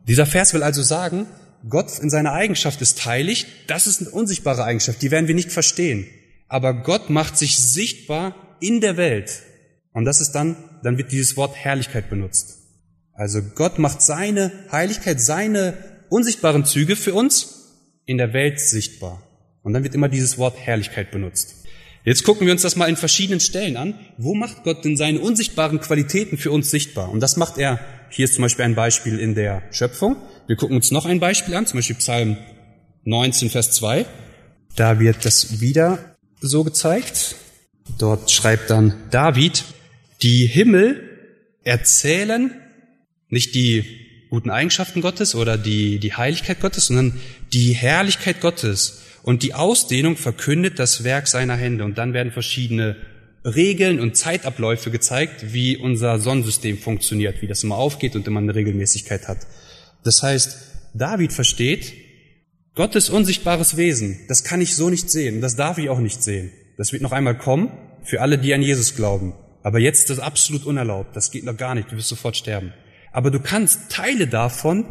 [0.07, 1.27] Dieser Vers will also sagen,
[1.67, 5.51] Gott in seiner Eigenschaft ist heilig, das ist eine unsichtbare Eigenschaft, die werden wir nicht
[5.51, 6.07] verstehen.
[6.47, 9.41] Aber Gott macht sich sichtbar in der Welt.
[9.91, 12.59] Und das ist dann, dann wird dieses Wort Herrlichkeit benutzt.
[13.13, 15.73] Also Gott macht seine Heiligkeit, seine
[16.09, 17.73] unsichtbaren Züge für uns
[18.05, 19.21] in der Welt sichtbar.
[19.63, 21.55] Und dann wird immer dieses Wort Herrlichkeit benutzt.
[22.05, 23.95] Jetzt gucken wir uns das mal in verschiedenen Stellen an.
[24.17, 27.09] Wo macht Gott denn seine unsichtbaren Qualitäten für uns sichtbar?
[27.09, 30.15] Und das macht er hier ist zum Beispiel ein Beispiel in der Schöpfung.
[30.47, 32.37] Wir gucken uns noch ein Beispiel an, zum Beispiel Psalm
[33.03, 34.05] 19, Vers 2.
[34.75, 37.35] Da wird das wieder so gezeigt.
[37.97, 39.63] Dort schreibt dann David,
[40.21, 41.03] die Himmel
[41.63, 42.51] erzählen
[43.29, 43.83] nicht die
[44.29, 47.19] guten Eigenschaften Gottes oder die, die Heiligkeit Gottes, sondern
[47.53, 49.03] die Herrlichkeit Gottes.
[49.23, 51.83] Und die Ausdehnung verkündet das Werk seiner Hände.
[51.83, 52.95] Und dann werden verschiedene
[53.47, 58.53] Regeln und Zeitabläufe gezeigt, wie unser Sonnensystem funktioniert, wie das immer aufgeht und immer eine
[58.53, 59.47] Regelmäßigkeit hat.
[60.03, 60.57] Das heißt,
[60.93, 61.93] David versteht,
[62.75, 66.51] Gottes unsichtbares Wesen, das kann ich so nicht sehen, das darf ich auch nicht sehen.
[66.77, 67.71] Das wird noch einmal kommen
[68.03, 69.33] für alle, die an Jesus glauben.
[69.63, 72.73] Aber jetzt ist das absolut unerlaubt, das geht noch gar nicht, du wirst sofort sterben.
[73.11, 74.85] Aber du kannst Teile davon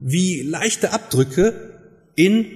[0.00, 1.80] wie leichte Abdrücke
[2.14, 2.46] in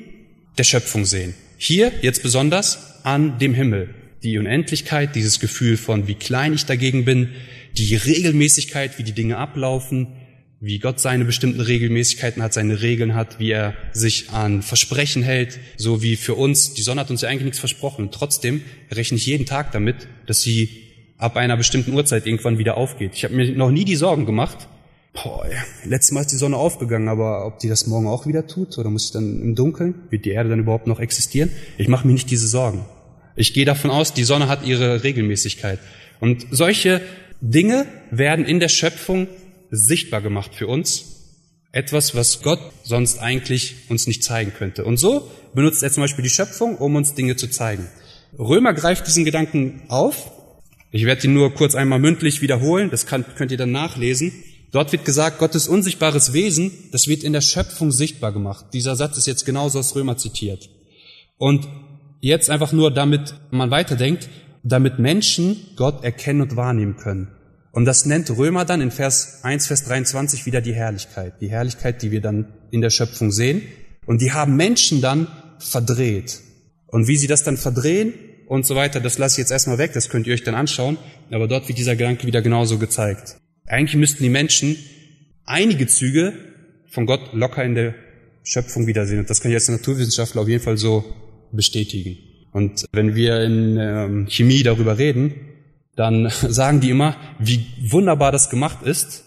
[0.57, 1.35] der Schöpfung sehen.
[1.59, 3.95] Hier jetzt besonders an dem Himmel.
[4.23, 7.31] Die Unendlichkeit, dieses Gefühl von, wie klein ich dagegen bin,
[7.77, 10.09] die Regelmäßigkeit, wie die Dinge ablaufen,
[10.61, 15.59] wie Gott seine bestimmten Regelmäßigkeiten hat, seine Regeln hat, wie er sich an Versprechen hält,
[15.77, 18.05] so wie für uns, die Sonne hat uns ja eigentlich nichts versprochen.
[18.05, 20.71] Und trotzdem rechne ich jeden Tag damit, dass sie
[21.19, 23.13] ab einer bestimmten Uhrzeit irgendwann wieder aufgeht.
[23.15, 24.69] Ich habe mir noch nie die Sorgen gemacht,
[25.15, 28.47] boah, ja, letztes Mal ist die Sonne aufgegangen, aber ob die das morgen auch wieder
[28.47, 31.51] tut oder muss ich dann im Dunkeln, wird die Erde dann überhaupt noch existieren?
[31.77, 32.85] Ich mache mir nicht diese Sorgen.
[33.37, 35.79] Ich gehe davon aus, die Sonne hat ihre Regelmäßigkeit.
[36.21, 37.01] Und solche
[37.41, 39.27] Dinge werden in der Schöpfung
[39.71, 41.07] sichtbar gemacht für uns.
[41.73, 44.85] Etwas, was Gott sonst eigentlich uns nicht zeigen könnte.
[44.85, 47.89] Und so benutzt er zum Beispiel die Schöpfung, um uns Dinge zu zeigen.
[48.39, 50.31] Römer greift diesen Gedanken auf.
[50.91, 52.91] Ich werde ihn nur kurz einmal mündlich wiederholen.
[52.91, 54.33] Das kann, könnt ihr dann nachlesen.
[54.71, 58.67] Dort wird gesagt, Gottes unsichtbares Wesen, das wird in der Schöpfung sichtbar gemacht.
[58.73, 60.71] Dieser Satz ist jetzt genauso aus Römer zitiert.
[61.37, 61.69] Und
[62.23, 64.31] jetzt einfach nur, damit man weiterdenkt,
[64.63, 67.29] damit Menschen Gott erkennen und wahrnehmen können.
[67.73, 71.41] Und das nennt Römer dann in Vers 1, Vers 23 wieder die Herrlichkeit.
[71.41, 73.63] Die Herrlichkeit, die wir dann in der Schöpfung sehen.
[74.07, 75.27] Und die haben Menschen dann
[75.59, 76.41] verdreht.
[76.87, 78.13] Und wie sie das dann verdrehen
[78.47, 80.99] und so weiter, das lasse ich jetzt erstmal weg, das könnt ihr euch dann anschauen.
[81.31, 83.37] Aber dort wird dieser Gedanke wieder genauso gezeigt.
[83.67, 84.77] Eigentlich müssten die Menschen
[85.45, 86.35] einige Züge
[86.91, 87.95] von Gott locker in der
[88.45, 89.21] Schöpfung wiedersehen.
[89.21, 91.05] Und das kann ich als Naturwissenschaftler auf jeden Fall so
[91.53, 92.19] bestätigen.
[92.53, 95.35] Und wenn wir in ähm, Chemie darüber reden,
[95.97, 99.25] dann sagen die immer, wie wunderbar das gemacht ist.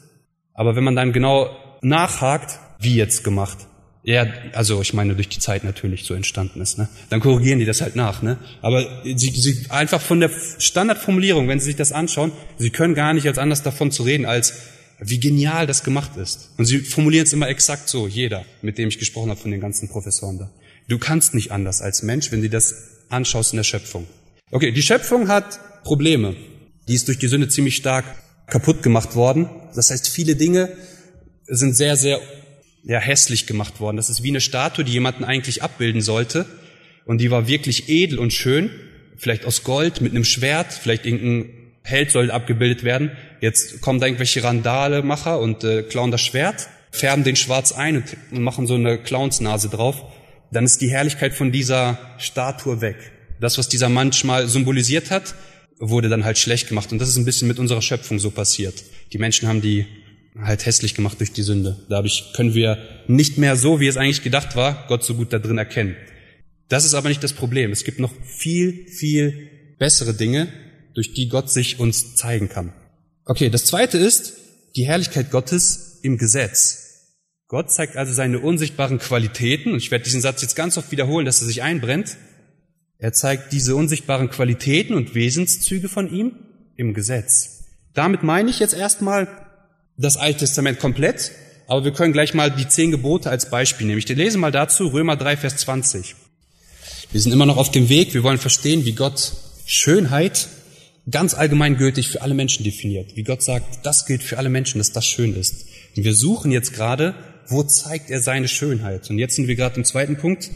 [0.54, 1.50] Aber wenn man dann genau
[1.82, 3.58] nachhakt, wie jetzt gemacht,
[4.04, 6.88] ja, also ich meine durch die Zeit natürlich so entstanden ist, ne?
[7.10, 8.38] Dann korrigieren die das halt nach, ne?
[8.62, 13.16] Aber sie, sie einfach von der Standardformulierung, wenn Sie sich das anschauen, Sie können gar
[13.16, 14.54] nicht als anders davon zu reden, als
[15.00, 16.52] wie genial das gemacht ist.
[16.58, 19.60] Und Sie formulieren es immer exakt so, jeder, mit dem ich gesprochen habe von den
[19.60, 20.52] ganzen Professoren da.
[20.88, 22.76] Du kannst nicht anders als Mensch, wenn du das
[23.10, 24.08] anschaust in der Schöpfung.
[24.52, 26.36] Okay, die Schöpfung hat Probleme.
[26.88, 28.06] Die ist durch die Sünde ziemlich stark
[28.48, 29.50] kaputt gemacht worden.
[29.76, 30.69] Das heißt, viele Dinge
[31.48, 32.19] sind sehr, sehr
[32.84, 33.98] ja, hässlich gemacht worden.
[33.98, 36.45] Das ist wie eine Statue, die jemanden eigentlich abbilden sollte.
[37.06, 38.69] Und die war wirklich edel und schön.
[39.17, 40.74] Vielleicht aus Gold mit einem Schwert.
[40.74, 41.50] Vielleicht irgendein
[41.82, 43.12] Held soll abgebildet werden.
[43.41, 48.17] Jetzt kommen da irgendwelche Randale-Macher und äh, klauen das Schwert, färben den schwarz ein und,
[48.32, 50.04] und machen so eine Clownsnase drauf.
[50.52, 52.98] Dann ist die Herrlichkeit von dieser Statue weg.
[53.40, 55.36] Das, was dieser manchmal symbolisiert hat,
[55.80, 56.92] wurde dann halt schlecht gemacht.
[56.92, 58.84] Und das ist ein bisschen mit unserer Schöpfung so passiert.
[59.12, 59.86] Die Menschen haben die
[60.40, 61.86] halt hässlich gemacht durch die Sünde.
[61.90, 62.78] Dadurch können wir
[63.08, 65.96] nicht mehr so, wie es eigentlich gedacht war, Gott so gut da drin erkennen.
[66.68, 67.72] Das ist aber nicht das Problem.
[67.72, 70.48] Es gibt noch viel, viel bessere Dinge,
[70.94, 72.74] durch die Gott sich uns zeigen kann.
[73.26, 74.34] Okay, das zweite ist
[74.76, 76.85] die Herrlichkeit Gottes im Gesetz.
[77.48, 81.26] Gott zeigt also seine unsichtbaren Qualitäten, und ich werde diesen Satz jetzt ganz oft wiederholen,
[81.26, 82.18] dass er sich einbrennt.
[82.98, 86.32] Er zeigt diese unsichtbaren Qualitäten und Wesenszüge von ihm
[86.76, 87.66] im Gesetz.
[87.94, 89.28] Damit meine ich jetzt erstmal
[89.96, 91.32] das Alte Testament komplett,
[91.68, 94.00] aber wir können gleich mal die zehn Gebote als Beispiel nehmen.
[94.00, 96.16] Ich lese mal dazu Römer 3, Vers 20.
[97.12, 99.34] Wir sind immer noch auf dem Weg, wir wollen verstehen, wie Gott
[99.66, 100.48] Schönheit
[101.10, 103.16] ganz allgemeingültig für alle Menschen definiert.
[103.16, 105.66] Wie Gott sagt, das gilt für alle Menschen, dass das schön ist.
[105.96, 107.14] Und wir suchen jetzt gerade,
[107.48, 109.10] wo zeigt er seine Schönheit?
[109.10, 110.50] Und jetzt sind wir gerade im zweiten Punkt.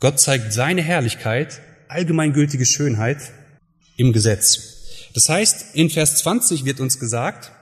[0.00, 3.18] Gott zeigt seine Herrlichkeit, allgemeingültige Schönheit
[3.96, 5.10] im Gesetz.
[5.14, 7.52] Das heißt, in Vers 20 wird uns gesagt,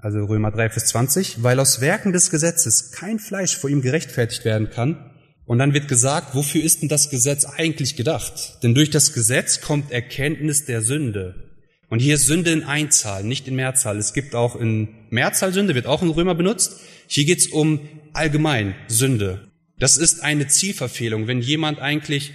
[0.00, 4.44] also Römer 3, Vers 20, weil aus Werken des Gesetzes kein Fleisch vor ihm gerechtfertigt
[4.44, 5.10] werden kann.
[5.44, 8.58] Und dann wird gesagt, wofür ist denn das Gesetz eigentlich gedacht?
[8.62, 11.47] Denn durch das Gesetz kommt Erkenntnis der Sünde.
[11.90, 13.96] Und hier ist Sünde in Einzahl, nicht in Mehrzahl.
[13.96, 16.80] Es gibt auch in Mehrzahl Sünde, wird auch in Römer benutzt.
[17.06, 17.80] Hier geht es um
[18.12, 19.48] allgemein Sünde.
[19.78, 21.26] Das ist eine Zielverfehlung.
[21.26, 22.32] Wenn jemand eigentlich,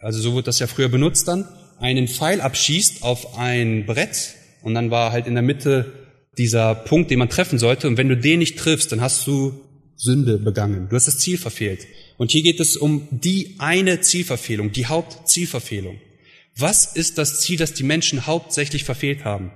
[0.00, 4.74] also so wird das ja früher benutzt dann, einen Pfeil abschießt auf ein Brett und
[4.74, 5.92] dann war halt in der Mitte
[6.38, 7.88] dieser Punkt, den man treffen sollte.
[7.88, 9.60] Und wenn du den nicht triffst, dann hast du
[9.96, 10.88] Sünde begangen.
[10.88, 11.86] Du hast das Ziel verfehlt.
[12.18, 15.98] Und hier geht es um die eine Zielverfehlung, die Hauptzielverfehlung.
[16.58, 19.52] Was ist das Ziel, das die Menschen hauptsächlich verfehlt haben?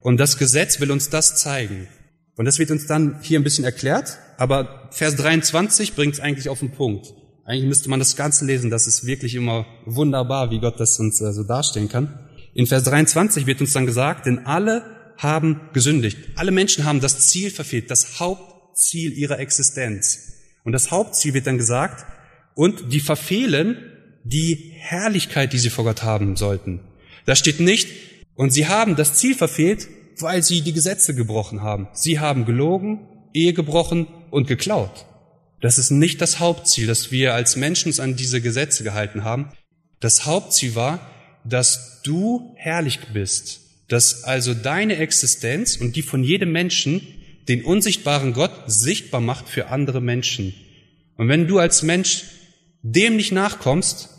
[0.00, 1.88] Und das Gesetz will uns das zeigen.
[2.36, 6.50] Und das wird uns dann hier ein bisschen erklärt, aber Vers 23 bringt es eigentlich
[6.50, 7.14] auf den Punkt.
[7.44, 11.20] Eigentlich müsste man das Ganze lesen, das ist wirklich immer wunderbar, wie Gott das uns
[11.20, 12.28] äh, so darstellen kann.
[12.54, 16.18] In Vers 23 wird uns dann gesagt, denn alle haben gesündigt.
[16.36, 20.32] Alle Menschen haben das Ziel verfehlt, das Hauptziel ihrer Existenz.
[20.64, 22.04] Und das Hauptziel wird dann gesagt,
[22.54, 23.91] und die verfehlen
[24.24, 26.80] die Herrlichkeit, die sie vor Gott haben sollten.
[27.26, 27.88] Da steht nicht,
[28.34, 31.88] und sie haben das Ziel verfehlt, weil sie die Gesetze gebrochen haben.
[31.92, 33.00] Sie haben gelogen,
[33.34, 35.06] Ehe gebrochen und geklaut.
[35.60, 39.52] Das ist nicht das Hauptziel, dass wir als Menschen uns an diese Gesetze gehalten haben.
[40.00, 41.00] Das Hauptziel war,
[41.44, 47.06] dass du herrlich bist, dass also deine Existenz und die von jedem Menschen
[47.48, 50.54] den unsichtbaren Gott sichtbar macht für andere Menschen.
[51.16, 52.24] Und wenn du als Mensch
[52.82, 54.10] dem nicht nachkommst,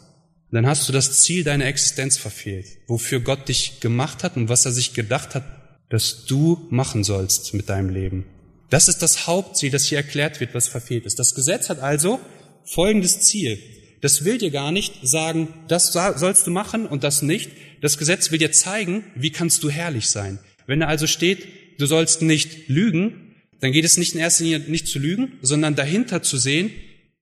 [0.52, 4.66] dann hast du das Ziel deiner Existenz verfehlt, wofür Gott dich gemacht hat und was
[4.66, 5.44] er sich gedacht hat,
[5.90, 8.26] dass du machen sollst mit deinem Leben.
[8.70, 11.20] Das ist das Hauptziel, das hier erklärt wird, was verfehlt ist.
[11.20, 12.20] Das Gesetz hat also
[12.66, 13.60] folgendes Ziel.
[14.02, 17.52] Das will dir gar nicht sagen, das sollst du machen und das nicht.
[17.82, 20.40] Das Gesetz will dir zeigen, wie kannst du herrlich sein.
[20.66, 24.60] Wenn da also steht, du sollst nicht lügen, dann geht es nicht in erster Linie
[24.60, 26.72] nicht zu lügen, sondern dahinter zu sehen,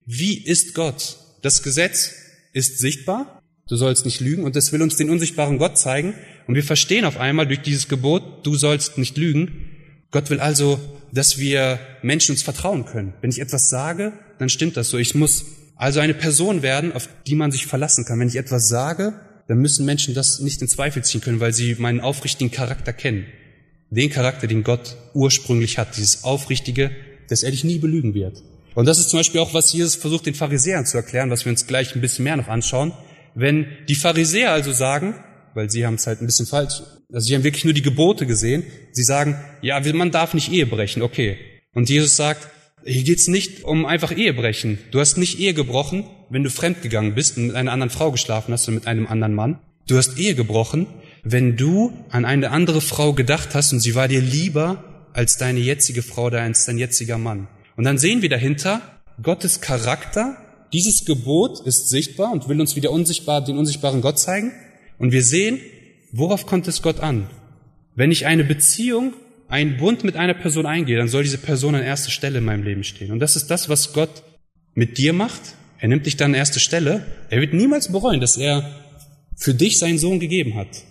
[0.06, 1.18] wie ist Gott?
[1.42, 2.14] Das Gesetz
[2.54, 6.14] ist sichtbar, du sollst nicht lügen und es will uns den unsichtbaren Gott zeigen
[6.48, 9.70] und wir verstehen auf einmal durch dieses Gebot, du sollst nicht lügen.
[10.12, 10.80] Gott will also,
[11.12, 13.14] dass wir Menschen uns vertrauen können.
[13.22, 14.98] Wenn ich etwas sage, dann stimmt das so.
[14.98, 18.20] Ich muss also eine Person werden, auf die man sich verlassen kann.
[18.20, 19.14] Wenn ich etwas sage,
[19.48, 23.26] dann müssen Menschen das nicht in Zweifel ziehen können, weil sie meinen aufrichtigen Charakter kennen.
[23.90, 26.92] Den Charakter, den Gott ursprünglich hat, dieses Aufrichtige,
[27.30, 28.44] dass er dich nie belügen wird.
[28.74, 31.52] Und das ist zum Beispiel auch, was Jesus versucht, den Pharisäern zu erklären, was wir
[31.52, 32.94] uns gleich ein bisschen mehr noch anschauen.
[33.36, 35.16] Wenn die Pharisäer also sagen,
[35.54, 36.82] weil sie haben es halt ein bisschen falsch,
[37.12, 40.66] also sie haben wirklich nur die Gebote gesehen, sie sagen, ja, man darf nicht Ehe
[40.66, 41.38] brechen, okay.
[41.74, 42.48] Und Jesus sagt,
[42.86, 44.80] hier geht's nicht um einfach Ehe brechen.
[44.92, 48.54] Du hast nicht Ehe gebrochen, wenn du fremdgegangen bist und mit einer anderen Frau geschlafen
[48.54, 49.60] hast oder mit einem anderen Mann.
[49.88, 50.88] Du hast Ehe gebrochen,
[51.24, 55.60] wenn du an eine andere Frau gedacht hast und sie war dir lieber als deine
[55.60, 57.48] jetzige Frau oder als dein jetziger Mann.
[57.76, 58.82] Und dann sehen wir dahinter
[59.22, 60.38] Gottes Charakter.
[60.74, 64.52] Dieses Gebot ist sichtbar und will uns wieder unsichtbar, den unsichtbaren Gott zeigen.
[64.98, 65.60] Und wir sehen,
[66.12, 67.28] worauf kommt es Gott an?
[67.96, 69.14] Wenn ich eine Beziehung,
[69.48, 72.64] einen Bund mit einer Person eingehe, dann soll diese Person an erster Stelle in meinem
[72.64, 73.12] Leben stehen.
[73.12, 74.24] Und das ist das, was Gott
[74.74, 75.42] mit dir macht.
[75.80, 77.06] Er nimmt dich dann an erste Stelle.
[77.30, 78.70] Er wird niemals bereuen, dass er
[79.36, 80.84] für dich seinen Sohn gegeben hat.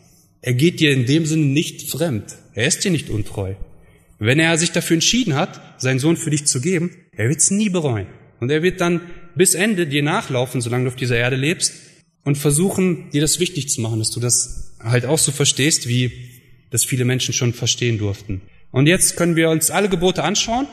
[0.42, 2.36] Er geht dir in dem Sinne nicht fremd.
[2.54, 3.54] Er ist dir nicht untreu.
[4.20, 7.50] Wenn er sich dafür entschieden hat, seinen Sohn für dich zu geben, er wird es
[7.50, 8.06] nie bereuen.
[8.38, 9.00] Und er wird dann
[9.34, 11.72] bis Ende dir nachlaufen, solange du auf dieser Erde lebst,
[12.22, 16.12] und versuchen, dir das wichtig zu machen, dass du das halt auch so verstehst, wie
[16.70, 18.42] das viele Menschen schon verstehen durften.
[18.70, 20.66] Und jetzt können wir uns alle Gebote anschauen.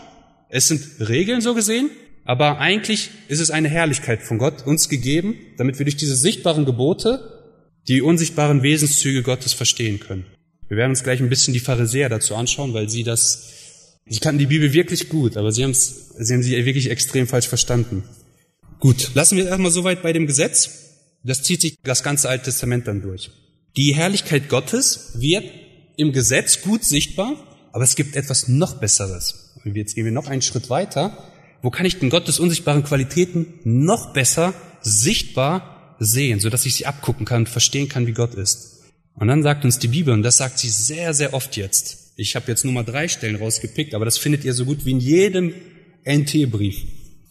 [0.49, 1.89] Es sind Regeln so gesehen,
[2.25, 6.65] aber eigentlich ist es eine Herrlichkeit von Gott uns gegeben, damit wir durch diese sichtbaren
[6.65, 7.53] Gebote
[7.87, 10.25] die unsichtbaren Wesenszüge Gottes verstehen können.
[10.69, 14.39] Wir werden uns gleich ein bisschen die Pharisäer dazu anschauen, weil sie das, sie kannten
[14.39, 18.03] die Bibel wirklich gut, aber sie, sie haben sie wirklich extrem falsch verstanden.
[18.79, 20.69] Gut, lassen wir erstmal soweit bei dem Gesetz.
[21.23, 23.31] Das zieht sich das ganze Alte Testament dann durch.
[23.75, 25.45] Die Herrlichkeit Gottes wird
[25.95, 27.35] im Gesetz gut sichtbar,
[27.71, 29.53] aber es gibt etwas noch Besseres.
[29.63, 31.17] Und jetzt gehen wir noch einen Schritt weiter.
[31.61, 37.25] Wo kann ich denn Gottes unsichtbaren Qualitäten noch besser sichtbar sehen, sodass ich sie abgucken
[37.25, 38.76] kann verstehen kann, wie Gott ist?
[39.19, 42.13] Und dann sagt uns die Bibel, und das sagt sie sehr, sehr oft jetzt.
[42.17, 44.91] Ich habe jetzt nur mal drei Stellen rausgepickt, aber das findet ihr so gut wie
[44.91, 45.53] in jedem
[46.05, 46.83] NT-Brief.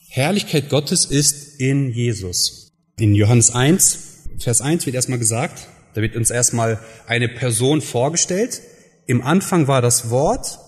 [0.09, 2.73] Herrlichkeit Gottes ist in Jesus.
[2.99, 3.99] In Johannes 1,
[4.39, 8.63] Vers 1 wird erstmal gesagt, da wird uns erstmal eine Person vorgestellt.
[9.07, 10.59] Im Anfang war das Wort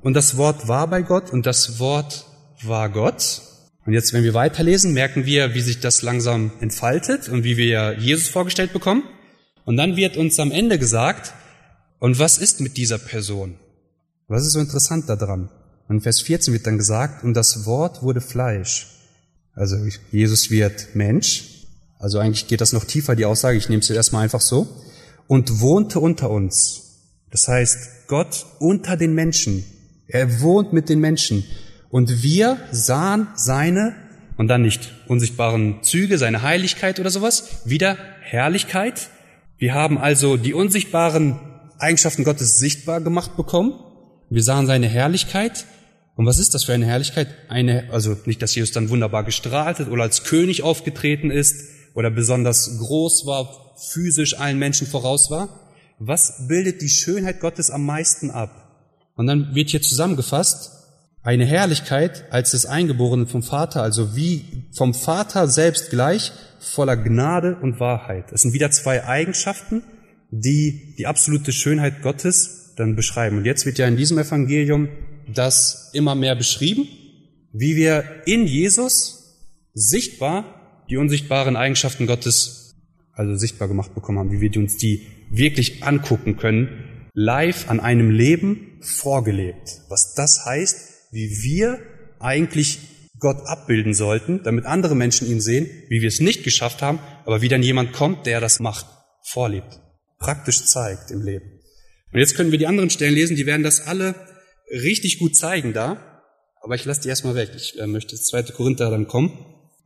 [0.00, 2.26] und das Wort war bei Gott und das Wort
[2.62, 3.42] war Gott.
[3.84, 7.96] Und jetzt, wenn wir weiterlesen, merken wir, wie sich das langsam entfaltet und wie wir
[7.98, 9.04] Jesus vorgestellt bekommen.
[9.66, 11.34] Und dann wird uns am Ende gesagt,
[11.98, 13.56] und was ist mit dieser Person?
[14.28, 15.50] Was ist so interessant daran?
[15.88, 18.86] Und Vers 14 wird dann gesagt, und das Wort wurde Fleisch.
[19.54, 19.76] Also
[20.12, 21.66] Jesus wird Mensch.
[21.98, 24.68] Also eigentlich geht das noch tiefer, die Aussage, ich nehme es jetzt erstmal einfach so.
[25.26, 26.82] Und wohnte unter uns.
[27.32, 29.64] Das heißt, Gott unter den Menschen.
[30.06, 31.44] Er wohnt mit den Menschen.
[31.90, 33.96] Und wir sahen seine,
[34.36, 39.08] und dann nicht unsichtbaren Züge, seine Heiligkeit oder sowas, wieder Herrlichkeit,
[39.58, 41.38] wir haben also die unsichtbaren
[41.78, 43.74] Eigenschaften Gottes sichtbar gemacht bekommen.
[44.28, 45.66] Wir sahen seine Herrlichkeit.
[46.14, 47.28] Und was ist das für eine Herrlichkeit?
[47.48, 52.10] Eine, also nicht, dass Jesus dann wunderbar gestrahlt hat oder als König aufgetreten ist oder
[52.10, 55.48] besonders groß war, physisch allen Menschen voraus war.
[55.98, 58.62] Was bildet die Schönheit Gottes am meisten ab?
[59.14, 60.70] Und dann wird hier zusammengefasst,
[61.26, 67.56] eine Herrlichkeit als des Eingeborenen vom Vater, also wie vom Vater selbst gleich, voller Gnade
[67.60, 68.30] und Wahrheit.
[68.30, 69.82] Es sind wieder zwei Eigenschaften,
[70.30, 73.38] die die absolute Schönheit Gottes dann beschreiben.
[73.38, 74.88] Und jetzt wird ja in diesem Evangelium
[75.26, 76.86] das immer mehr beschrieben,
[77.52, 79.36] wie wir in Jesus
[79.74, 82.76] sichtbar die unsichtbaren Eigenschaften Gottes
[83.12, 88.10] also sichtbar gemacht bekommen haben, wie wir uns die wirklich angucken können, live an einem
[88.10, 89.80] Leben vorgelebt.
[89.88, 91.78] Was das heißt, wie wir
[92.18, 92.78] eigentlich
[93.18, 97.40] Gott abbilden sollten, damit andere Menschen ihn sehen, wie wir es nicht geschafft haben, aber
[97.40, 98.86] wie dann jemand kommt, der das macht,
[99.24, 99.80] vorlebt,
[100.18, 101.60] praktisch zeigt im Leben.
[102.12, 104.14] Und jetzt können wir die anderen Stellen lesen, die werden das alle
[104.70, 106.22] richtig gut zeigen da,
[106.60, 107.50] aber ich lasse die erstmal weg.
[107.56, 109.32] Ich äh, möchte das zweite Korinther dann kommen.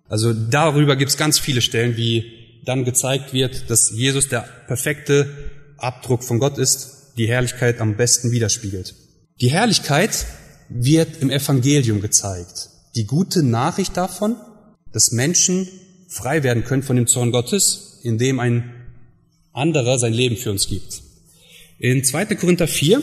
[0.09, 5.28] Also darüber gibt es ganz viele Stellen, wie dann gezeigt wird, dass Jesus der perfekte
[5.76, 8.94] Abdruck von Gott ist, die Herrlichkeit am besten widerspiegelt.
[9.40, 10.26] Die Herrlichkeit
[10.70, 12.70] wird im Evangelium gezeigt.
[12.96, 14.37] Die gute Nachricht davon,
[14.92, 15.68] dass Menschen
[16.09, 18.72] frei werden können von dem Zorn Gottes, indem ein
[19.52, 21.02] anderer sein Leben für uns gibt.
[21.78, 22.26] In 2.
[22.37, 23.02] Korinther 4,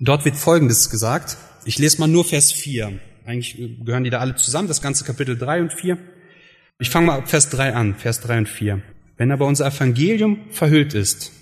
[0.00, 1.36] dort wird Folgendes gesagt.
[1.64, 2.98] Ich lese mal nur Vers 4.
[3.24, 5.98] Eigentlich gehören die da alle zusammen, das ganze Kapitel 3 und 4.
[6.78, 8.80] Ich fange mal ab Vers 3 an, Vers 3 und 4.
[9.16, 11.32] Wenn aber unser Evangelium verhüllt ist,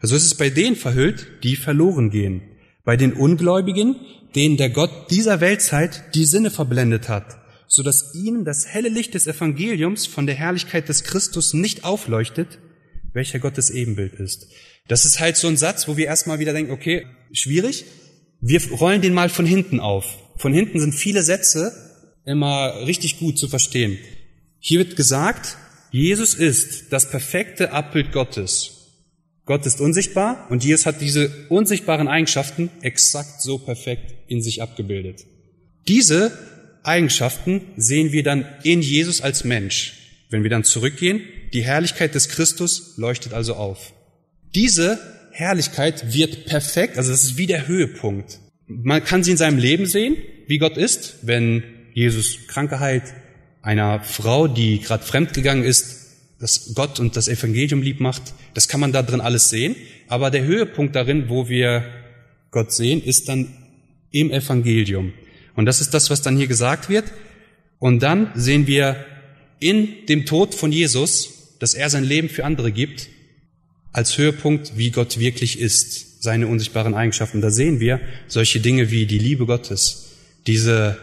[0.00, 2.42] so ist es bei denen verhüllt, die verloren gehen,
[2.84, 3.96] bei den Ungläubigen,
[4.34, 9.14] denen der Gott dieser Weltzeit die Sinne verblendet hat, so dass ihnen das helle Licht
[9.14, 12.58] des Evangeliums von der Herrlichkeit des Christus nicht aufleuchtet,
[13.12, 14.48] welcher Gottes Ebenbild ist.
[14.86, 17.84] Das ist halt so ein Satz, wo wir erstmal wieder denken, okay, schwierig.
[18.40, 20.18] Wir rollen den mal von hinten auf.
[20.36, 21.72] Von hinten sind viele Sätze
[22.26, 23.98] immer richtig gut zu verstehen.
[24.58, 25.56] Hier wird gesagt,
[25.90, 28.73] Jesus ist das perfekte Abbild Gottes.
[29.46, 35.26] Gott ist unsichtbar und Jesus hat diese unsichtbaren Eigenschaften exakt so perfekt in sich abgebildet.
[35.86, 36.32] Diese
[36.82, 39.94] Eigenschaften sehen wir dann in Jesus als Mensch.
[40.30, 41.20] Wenn wir dann zurückgehen,
[41.52, 43.92] die Herrlichkeit des Christus leuchtet also auf.
[44.54, 44.98] Diese
[45.30, 48.38] Herrlichkeit wird perfekt, also das ist wie der Höhepunkt.
[48.66, 53.04] Man kann sie in seinem Leben sehen, wie Gott ist, wenn Jesus Kranke heilt,
[53.62, 56.03] einer Frau, die gerade fremdgegangen ist,
[56.44, 59.76] dass Gott und das Evangelium lieb macht, das kann man da drin alles sehen.
[60.08, 61.86] Aber der Höhepunkt darin, wo wir
[62.50, 63.48] Gott sehen, ist dann
[64.10, 65.14] im Evangelium.
[65.56, 67.06] Und das ist das, was dann hier gesagt wird.
[67.78, 69.06] Und dann sehen wir
[69.58, 73.08] in dem Tod von Jesus, dass er sein Leben für andere gibt,
[73.92, 77.40] als Höhepunkt, wie Gott wirklich ist, seine unsichtbaren Eigenschaften.
[77.40, 80.10] Da sehen wir solche Dinge wie die Liebe Gottes,
[80.46, 80.98] diese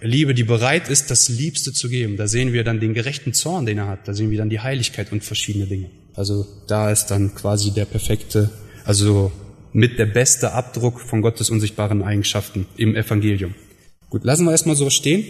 [0.00, 2.16] Liebe, die bereit ist, das Liebste zu geben.
[2.16, 4.06] Da sehen wir dann den gerechten Zorn, den er hat.
[4.06, 5.90] Da sehen wir dann die Heiligkeit und verschiedene Dinge.
[6.14, 8.50] Also da ist dann quasi der perfekte,
[8.84, 9.32] also
[9.72, 13.54] mit der beste Abdruck von Gottes unsichtbaren Eigenschaften im Evangelium.
[14.08, 15.24] Gut, lassen wir erstmal so stehen.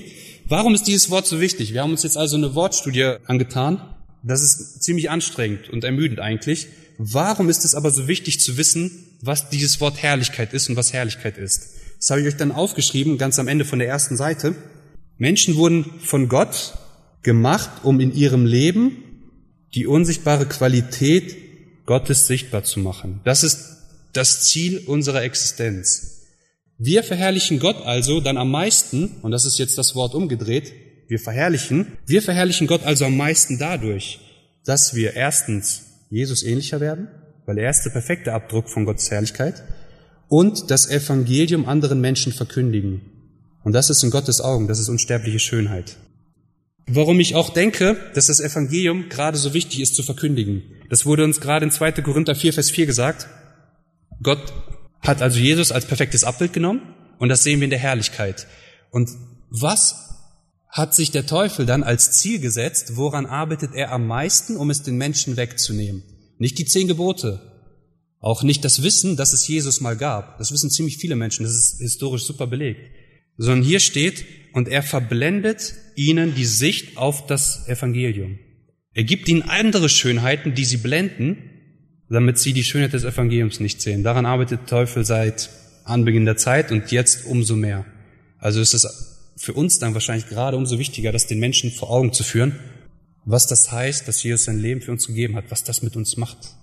[0.48, 1.72] Warum ist dieses Wort so wichtig?
[1.72, 3.80] Wir haben uns jetzt also eine Wortstudie angetan.
[4.22, 6.68] Das ist ziemlich anstrengend und ermüdend eigentlich.
[6.98, 10.92] Warum ist es aber so wichtig zu wissen, was dieses Wort Herrlichkeit ist und was
[10.92, 11.75] Herrlichkeit ist?
[11.98, 14.54] Das habe ich euch dann aufgeschrieben, ganz am Ende von der ersten Seite.
[15.18, 16.74] Menschen wurden von Gott
[17.22, 19.02] gemacht, um in ihrem Leben
[19.74, 21.36] die unsichtbare Qualität
[21.86, 23.20] Gottes sichtbar zu machen.
[23.24, 23.76] Das ist
[24.12, 26.22] das Ziel unserer Existenz.
[26.78, 30.72] Wir verherrlichen Gott also dann am meisten, und das ist jetzt das Wort umgedreht,
[31.08, 34.18] wir verherrlichen, wir verherrlichen Gott also am meisten dadurch,
[34.64, 37.08] dass wir erstens Jesus ähnlicher werden,
[37.46, 39.62] weil er ist der perfekte Abdruck von Gottes Herrlichkeit,
[40.28, 43.00] und das Evangelium anderen Menschen verkündigen.
[43.64, 45.96] Und das ist in Gottes Augen, das ist unsterbliche Schönheit.
[46.88, 50.62] Warum ich auch denke, dass das Evangelium gerade so wichtig ist zu verkündigen.
[50.88, 51.92] Das wurde uns gerade in 2.
[51.92, 53.26] Korinther 4, Vers 4 gesagt.
[54.22, 54.52] Gott
[55.00, 56.82] hat also Jesus als perfektes Abbild genommen
[57.18, 58.46] und das sehen wir in der Herrlichkeit.
[58.90, 59.10] Und
[59.50, 60.06] was
[60.68, 62.96] hat sich der Teufel dann als Ziel gesetzt?
[62.96, 66.02] Woran arbeitet er am meisten, um es den Menschen wegzunehmen?
[66.38, 67.40] Nicht die zehn Gebote,
[68.26, 70.38] auch nicht das Wissen, dass es Jesus mal gab.
[70.38, 72.90] Das wissen ziemlich viele Menschen, das ist historisch super belegt.
[73.36, 78.40] Sondern hier steht, und er verblendet ihnen die Sicht auf das Evangelium.
[78.94, 81.36] Er gibt ihnen andere Schönheiten, die sie blenden,
[82.10, 84.02] damit sie die Schönheit des Evangeliums nicht sehen.
[84.02, 85.48] Daran arbeitet der Teufel seit
[85.84, 87.84] Anbeginn der Zeit und jetzt umso mehr.
[88.38, 92.12] Also ist es für uns dann wahrscheinlich gerade umso wichtiger, das den Menschen vor Augen
[92.12, 92.58] zu führen,
[93.24, 96.16] was das heißt, dass Jesus sein Leben für uns gegeben hat, was das mit uns
[96.16, 96.56] macht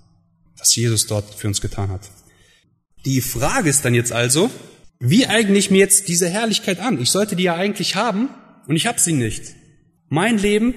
[0.58, 2.10] was Jesus dort für uns getan hat.
[3.06, 4.50] Die Frage ist dann jetzt also,
[5.00, 7.02] wie eigne ich mir jetzt diese Herrlichkeit an?
[7.02, 8.30] Ich sollte die ja eigentlich haben
[8.68, 9.56] und ich habe sie nicht.
[10.08, 10.74] Mein Leben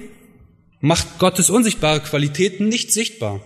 [0.81, 3.41] macht Gottes unsichtbare Qualitäten nicht sichtbar.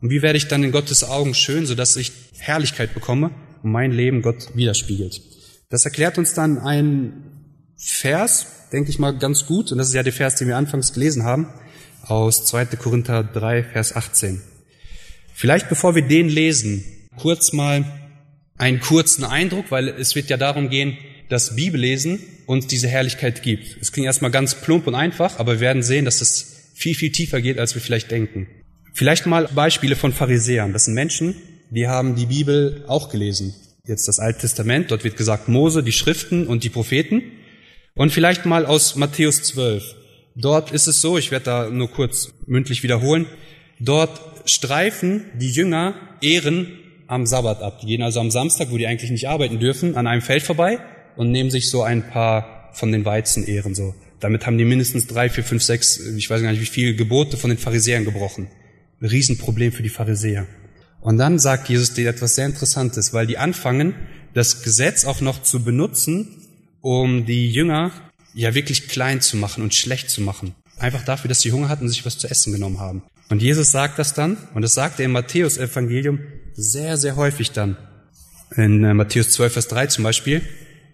[0.00, 3.30] Und wie werde ich dann in Gottes Augen schön, sodass ich Herrlichkeit bekomme
[3.62, 5.20] und mein Leben Gott widerspiegelt?
[5.68, 7.44] Das erklärt uns dann ein
[7.76, 10.92] Vers, denke ich mal, ganz gut, und das ist ja der Vers, den wir anfangs
[10.92, 11.48] gelesen haben,
[12.02, 12.66] aus 2.
[12.76, 14.42] Korinther 3, Vers 18.
[15.42, 16.84] Vielleicht bevor wir den lesen,
[17.16, 17.84] kurz mal
[18.58, 20.96] einen kurzen Eindruck, weil es wird ja darum gehen,
[21.30, 23.76] dass Bibellesen uns diese Herrlichkeit gibt.
[23.80, 27.10] Es klingt erstmal ganz plump und einfach, aber wir werden sehen, dass es viel, viel
[27.10, 28.46] tiefer geht, als wir vielleicht denken.
[28.94, 30.72] Vielleicht mal Beispiele von Pharisäern.
[30.72, 31.34] Das sind Menschen,
[31.70, 33.52] die haben die Bibel auch gelesen.
[33.84, 37.20] Jetzt das Alte Testament, dort wird gesagt Mose, die Schriften und die Propheten.
[37.94, 39.96] Und vielleicht mal aus Matthäus 12.
[40.36, 43.26] Dort ist es so, ich werde da nur kurz mündlich wiederholen,
[43.80, 47.80] dort streifen die Jünger Ehren am Sabbat ab.
[47.80, 50.78] Die gehen also am Samstag, wo die eigentlich nicht arbeiten dürfen, an einem Feld vorbei
[51.16, 53.94] und nehmen sich so ein paar von den Weizenehren so.
[54.20, 57.36] Damit haben die mindestens drei, vier, fünf, sechs, ich weiß gar nicht wie viele Gebote
[57.36, 58.48] von den Pharisäern gebrochen.
[59.00, 60.46] Ein Riesenproblem für die Pharisäer.
[61.00, 63.94] Und dann sagt Jesus dir etwas sehr Interessantes, weil die anfangen,
[64.32, 66.28] das Gesetz auch noch zu benutzen,
[66.80, 67.90] um die Jünger
[68.34, 70.54] ja wirklich klein zu machen und schlecht zu machen.
[70.78, 73.02] Einfach dafür, dass sie Hunger hatten und sich was zu essen genommen haben.
[73.28, 76.20] Und Jesus sagt das dann, und das sagt er im Matthäus-Evangelium
[76.54, 77.76] sehr, sehr häufig dann.
[78.56, 80.42] In äh, Matthäus 12, Vers 3 zum Beispiel.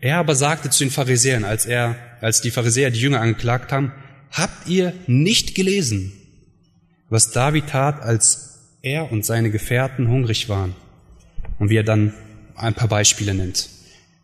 [0.01, 3.93] Er aber sagte zu den Pharisäern, als er, als die Pharisäer die Jünger angeklagt haben,
[4.31, 6.12] habt ihr nicht gelesen,
[7.09, 10.74] was David tat, als er und seine Gefährten hungrig waren?
[11.59, 12.14] Und wie er dann
[12.55, 13.68] ein paar Beispiele nennt.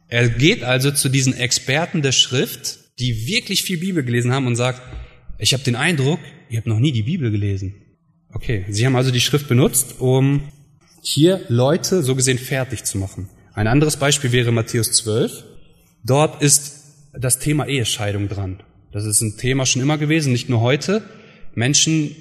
[0.09, 4.57] Er geht also zu diesen Experten der Schrift, die wirklich viel Bibel gelesen haben und
[4.57, 4.83] sagt,
[5.39, 7.75] ich habe den Eindruck, ihr habt noch nie die Bibel gelesen.
[8.35, 10.43] Okay, sie haben also die Schrift benutzt, um
[11.01, 13.29] hier Leute so gesehen fertig zu machen.
[13.55, 15.45] Ein anderes Beispiel wäre Matthäus 12.
[16.03, 16.83] Dort ist
[17.13, 18.63] das Thema Ehescheidung dran.
[18.91, 21.03] Das ist ein Thema schon immer gewesen, nicht nur heute.
[21.55, 22.17] Menschen,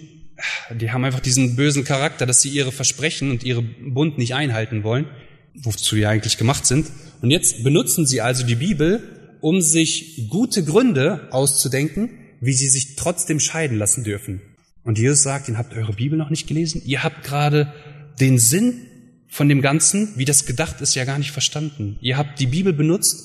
[0.72, 4.84] die haben einfach diesen bösen Charakter, dass sie ihre Versprechen und ihre Bund nicht einhalten
[4.84, 5.07] wollen,
[5.55, 6.88] wozu sie eigentlich gemacht sind.
[7.22, 9.01] Und jetzt benutzen sie also die Bibel,
[9.41, 14.41] um sich gute Gründe auszudenken, wie sie sich trotzdem scheiden lassen dürfen.
[14.84, 16.81] Und Jesus sagt, ihr habt eure Bibel noch nicht gelesen?
[16.86, 17.73] Ihr habt gerade
[18.19, 18.88] den Sinn
[19.27, 21.97] von dem Ganzen, wie das gedacht ist, ja gar nicht verstanden.
[22.01, 23.23] Ihr habt die Bibel benutzt,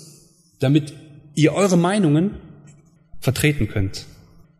[0.60, 0.94] damit
[1.34, 2.30] ihr eure Meinungen
[3.20, 4.06] vertreten könnt.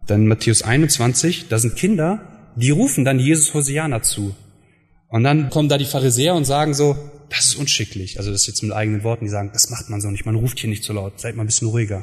[0.07, 4.34] Dann Matthäus 21, da sind Kinder, die rufen dann Jesus Hosiana zu.
[5.09, 6.96] Und dann kommen da die Pharisäer und sagen so,
[7.30, 8.18] das ist unschicklich.
[8.18, 10.59] Also das jetzt mit eigenen Worten, die sagen, das macht man so nicht, man ruft
[10.59, 12.03] hier nicht so laut, seid mal ein bisschen ruhiger.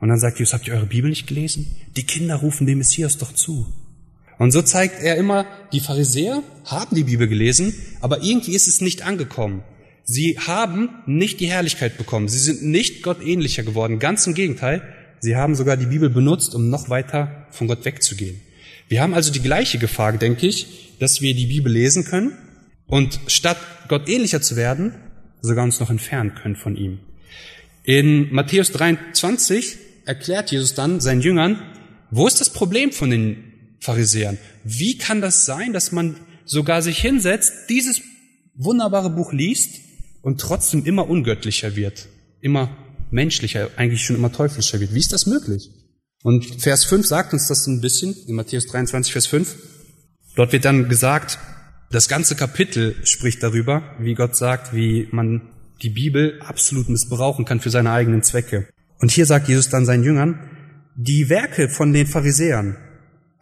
[0.00, 1.76] Und dann sagt Jesus, habt ihr eure Bibel nicht gelesen?
[1.96, 3.66] Die Kinder rufen dem Messias doch zu.
[4.38, 8.80] Und so zeigt er immer, die Pharisäer haben die Bibel gelesen, aber irgendwie ist es
[8.80, 9.62] nicht angekommen.
[10.04, 12.28] Sie haben nicht die Herrlichkeit bekommen.
[12.28, 13.98] Sie sind nicht Gott ähnlicher geworden.
[13.98, 14.82] Ganz im Gegenteil.
[15.20, 18.40] Sie haben sogar die Bibel benutzt, um noch weiter von Gott wegzugehen.
[18.88, 22.32] Wir haben also die gleiche Gefahr, denke ich, dass wir die Bibel lesen können
[22.86, 23.58] und statt
[23.88, 24.94] Gott ähnlicher zu werden,
[25.40, 26.98] sogar uns noch entfernen können von ihm.
[27.84, 31.62] In Matthäus 23 erklärt Jesus dann seinen Jüngern,
[32.10, 33.51] wo ist das Problem von den
[33.82, 34.38] Pharisäern.
[34.62, 38.00] Wie kann das sein, dass man sogar sich hinsetzt, dieses
[38.54, 39.80] wunderbare Buch liest
[40.22, 42.06] und trotzdem immer ungöttlicher wird,
[42.40, 42.76] immer
[43.10, 44.94] menschlicher, eigentlich schon immer teuflischer wird?
[44.94, 45.68] Wie ist das möglich?
[46.22, 49.56] Und Vers 5 sagt uns das ein bisschen, in Matthäus 23, Vers 5.
[50.36, 51.40] Dort wird dann gesagt,
[51.90, 55.50] das ganze Kapitel spricht darüber, wie Gott sagt, wie man
[55.82, 58.68] die Bibel absolut missbrauchen kann für seine eigenen Zwecke.
[59.00, 60.38] Und hier sagt Jesus dann seinen Jüngern,
[60.94, 62.76] die Werke von den Pharisäern,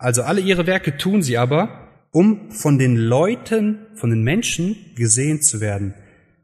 [0.00, 5.42] also alle ihre Werke tun sie aber, um von den Leuten, von den Menschen gesehen
[5.42, 5.94] zu werden.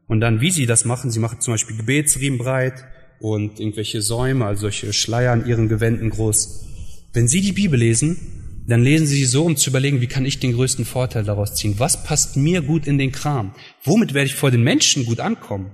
[0.07, 2.85] Und dann, wie sie das machen, sie machen zum Beispiel Gebetsriemen breit
[3.19, 6.65] und irgendwelche Säume, also solche Schleier an ihren Gewänden groß.
[7.13, 8.17] Wenn sie die Bibel lesen,
[8.67, 11.55] dann lesen sie sie so, um zu überlegen, wie kann ich den größten Vorteil daraus
[11.55, 11.75] ziehen?
[11.79, 13.55] Was passt mir gut in den Kram?
[13.83, 15.71] Womit werde ich vor den Menschen gut ankommen?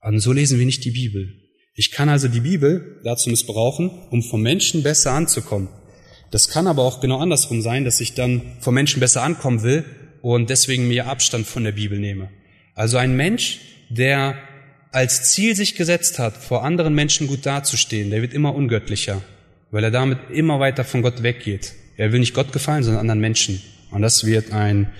[0.00, 1.34] Und so lesen wir nicht die Bibel.
[1.74, 5.68] Ich kann also die Bibel dazu missbrauchen, um vom Menschen besser anzukommen.
[6.34, 9.84] Das kann aber auch genau andersrum sein, dass ich dann vom Menschen besser ankommen will
[10.20, 12.28] und deswegen mir Abstand von der Bibel nehme.
[12.74, 14.34] Also ein Mensch, der
[14.90, 19.22] als Ziel sich gesetzt hat, vor anderen Menschen gut dazustehen, der wird immer ungöttlicher,
[19.70, 21.74] weil er damit immer weiter von Gott weggeht.
[21.96, 23.62] Er will nicht Gott gefallen, sondern anderen Menschen.
[23.92, 24.92] Und das wird ein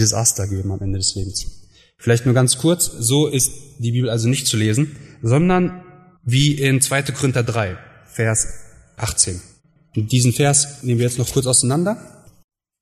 [0.00, 1.68] Desaster geben am Ende des Lebens.
[1.98, 5.84] Vielleicht nur ganz kurz, so ist die Bibel also nicht zu lesen, sondern
[6.24, 7.02] wie in 2.
[7.02, 7.76] Korinther 3,
[8.06, 8.54] Vers
[8.96, 9.42] 18.
[9.94, 12.24] Diesen Vers nehmen wir jetzt noch kurz auseinander.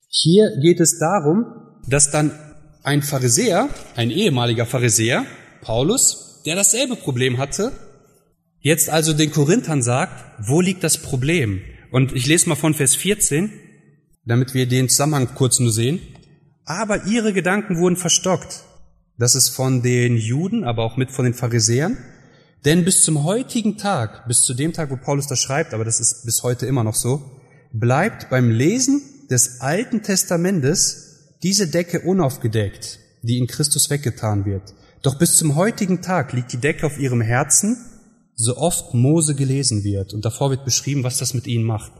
[0.09, 1.45] Hier geht es darum,
[1.87, 2.31] dass dann
[2.83, 5.25] ein Pharisäer, ein ehemaliger Pharisäer,
[5.61, 7.71] Paulus, der dasselbe Problem hatte,
[8.59, 11.61] jetzt also den Korinthern sagt, wo liegt das Problem?
[11.91, 13.51] Und ich lese mal von Vers 14,
[14.25, 15.99] damit wir den Zusammenhang kurz nur sehen.
[16.65, 18.63] Aber ihre Gedanken wurden verstockt.
[19.17, 21.97] Das ist von den Juden, aber auch mit von den Pharisäern.
[22.65, 25.99] Denn bis zum heutigen Tag, bis zu dem Tag, wo Paulus das schreibt, aber das
[25.99, 27.39] ist bis heute immer noch so,
[27.71, 34.73] bleibt beim Lesen des Alten Testamentes diese Decke unaufgedeckt, die in Christus weggetan wird.
[35.03, 37.77] Doch bis zum heutigen Tag liegt die Decke auf ihrem Herzen,
[38.35, 40.13] so oft Mose gelesen wird.
[40.13, 41.91] Und davor wird beschrieben, was das mit ihnen macht.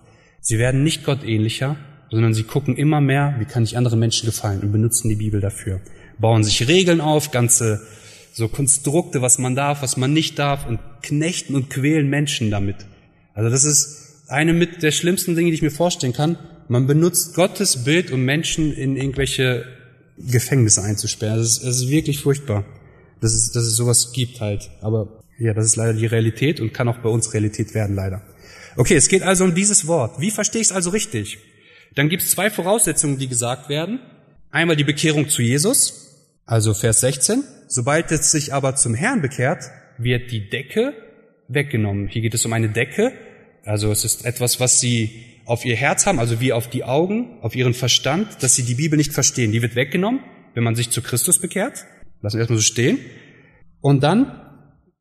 [0.42, 1.78] Sie werden nicht gottähnlicher,
[2.10, 5.42] sondern sie gucken immer mehr, wie kann ich anderen Menschen gefallen und benutzen die Bibel
[5.42, 5.82] dafür.
[6.20, 7.82] Bauen sich Regeln auf, ganze
[8.38, 12.76] so Konstrukte, was man darf, was man nicht darf und knechten und quälen Menschen damit.
[13.34, 16.38] Also das ist eine mit der schlimmsten Dinge, die ich mir vorstellen kann.
[16.68, 19.66] Man benutzt Gottes Bild, um Menschen in irgendwelche
[20.20, 21.40] Gefängnisse einzusperren.
[21.40, 22.64] Das ist, das ist wirklich furchtbar,
[23.22, 24.70] dass es, dass es sowas gibt halt.
[24.82, 28.22] Aber ja, das ist leider die Realität und kann auch bei uns Realität werden, leider.
[28.76, 30.22] Okay, es geht also um dieses Wort.
[30.22, 31.40] Wie verstehe ich es also richtig?
[31.96, 34.00] Dann gibt es zwei Voraussetzungen, die gesagt werden.
[34.52, 36.07] Einmal die Bekehrung zu Jesus,
[36.48, 37.44] also Vers 16.
[37.68, 39.66] Sobald es sich aber zum Herrn bekehrt,
[39.98, 40.94] wird die Decke
[41.50, 42.08] weggenommen.
[42.08, 43.12] Hier geht es um eine Decke.
[43.66, 47.38] Also es ist etwas, was sie auf ihr Herz haben, also wie auf die Augen,
[47.42, 49.52] auf ihren Verstand, dass sie die Bibel nicht verstehen.
[49.52, 50.22] Die wird weggenommen,
[50.54, 51.86] wenn man sich zu Christus bekehrt.
[52.22, 53.00] Lassen wir erstmal so stehen.
[53.82, 54.42] Und dann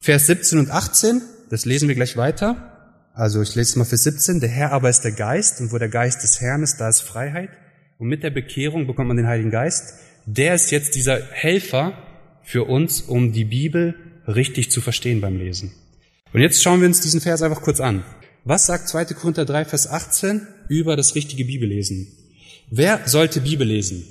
[0.00, 3.10] Vers 17 und 18, das lesen wir gleich weiter.
[3.14, 4.40] Also ich lese mal Vers 17.
[4.40, 7.00] Der Herr aber ist der Geist und wo der Geist des Herrn ist, da ist
[7.00, 7.50] Freiheit.
[7.98, 9.94] Und mit der Bekehrung bekommt man den Heiligen Geist.
[10.26, 11.92] Der ist jetzt dieser Helfer
[12.42, 13.94] für uns, um die Bibel
[14.26, 15.72] richtig zu verstehen beim Lesen.
[16.32, 18.04] Und jetzt schauen wir uns diesen Vers einfach kurz an.
[18.44, 19.06] Was sagt 2.
[19.06, 22.08] Korinther 3, Vers 18 über das richtige Bibellesen?
[22.70, 24.04] Wer sollte Bibel lesen?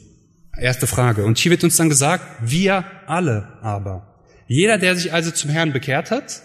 [0.57, 1.25] Erste Frage.
[1.25, 4.23] Und hier wird uns dann gesagt, wir alle aber.
[4.47, 6.43] Jeder, der sich also zum Herrn bekehrt hat,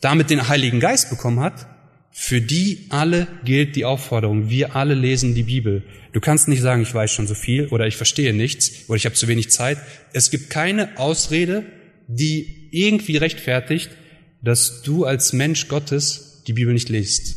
[0.00, 1.66] damit den Heiligen Geist bekommen hat,
[2.12, 4.50] für die alle gilt die Aufforderung.
[4.50, 5.84] Wir alle lesen die Bibel.
[6.12, 9.04] Du kannst nicht sagen, ich weiß schon so viel oder ich verstehe nichts oder ich
[9.04, 9.78] habe zu wenig Zeit.
[10.12, 11.64] Es gibt keine Ausrede,
[12.08, 13.90] die irgendwie rechtfertigt,
[14.42, 17.36] dass du als Mensch Gottes die Bibel nicht liest.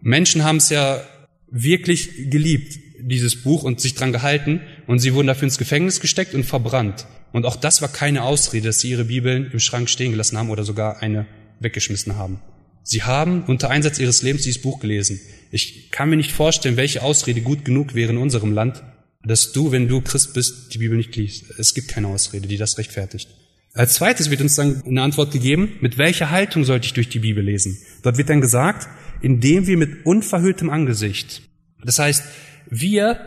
[0.00, 1.02] Menschen haben es ja
[1.50, 6.34] wirklich geliebt, dieses Buch und sich dran gehalten und sie wurden dafür ins Gefängnis gesteckt
[6.34, 7.06] und verbrannt.
[7.32, 10.50] Und auch das war keine Ausrede, dass sie ihre Bibeln im Schrank stehen gelassen haben
[10.50, 11.26] oder sogar eine
[11.60, 12.40] weggeschmissen haben.
[12.88, 15.20] Sie haben unter Einsatz ihres Lebens dieses Buch gelesen.
[15.50, 18.84] Ich kann mir nicht vorstellen, welche Ausrede gut genug wäre in unserem Land,
[19.24, 21.50] dass du, wenn du Christ bist, die Bibel nicht liest.
[21.58, 23.28] Es gibt keine Ausrede, die das rechtfertigt.
[23.72, 27.18] Als zweites wird uns dann eine Antwort gegeben, mit welcher Haltung sollte ich durch die
[27.18, 27.76] Bibel lesen?
[28.04, 28.86] Dort wird dann gesagt,
[29.20, 31.42] indem wir mit unverhülltem Angesicht.
[31.84, 32.22] Das heißt,
[32.70, 33.18] wir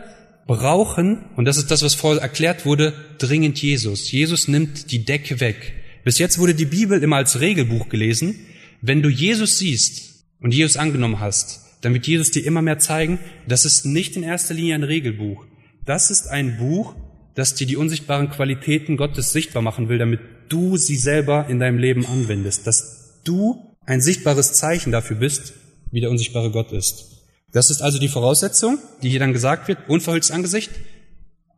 [0.46, 4.10] brauchen, und das ist das, was vorher erklärt wurde, dringend Jesus.
[4.10, 5.74] Jesus nimmt die Decke weg.
[6.02, 8.46] Bis jetzt wurde die Bibel immer als Regelbuch gelesen.
[8.82, 13.18] Wenn du Jesus siehst und Jesus angenommen hast, dann wird Jesus dir immer mehr zeigen,
[13.46, 15.46] das ist nicht in erster Linie ein Regelbuch.
[15.84, 16.94] Das ist ein Buch,
[17.34, 21.78] das dir die unsichtbaren Qualitäten Gottes sichtbar machen will, damit du sie selber in deinem
[21.78, 25.54] Leben anwendest, dass du ein sichtbares Zeichen dafür bist,
[25.90, 27.06] wie der unsichtbare Gott ist.
[27.52, 30.70] Das ist also die Voraussetzung, die hier dann gesagt wird, unverhülltes Angesicht.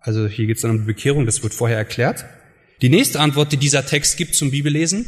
[0.01, 2.25] Also hier geht es dann um die Bekehrung, das wird vorher erklärt.
[2.81, 5.07] Die nächste Antwort, die dieser Text gibt zum Bibellesen,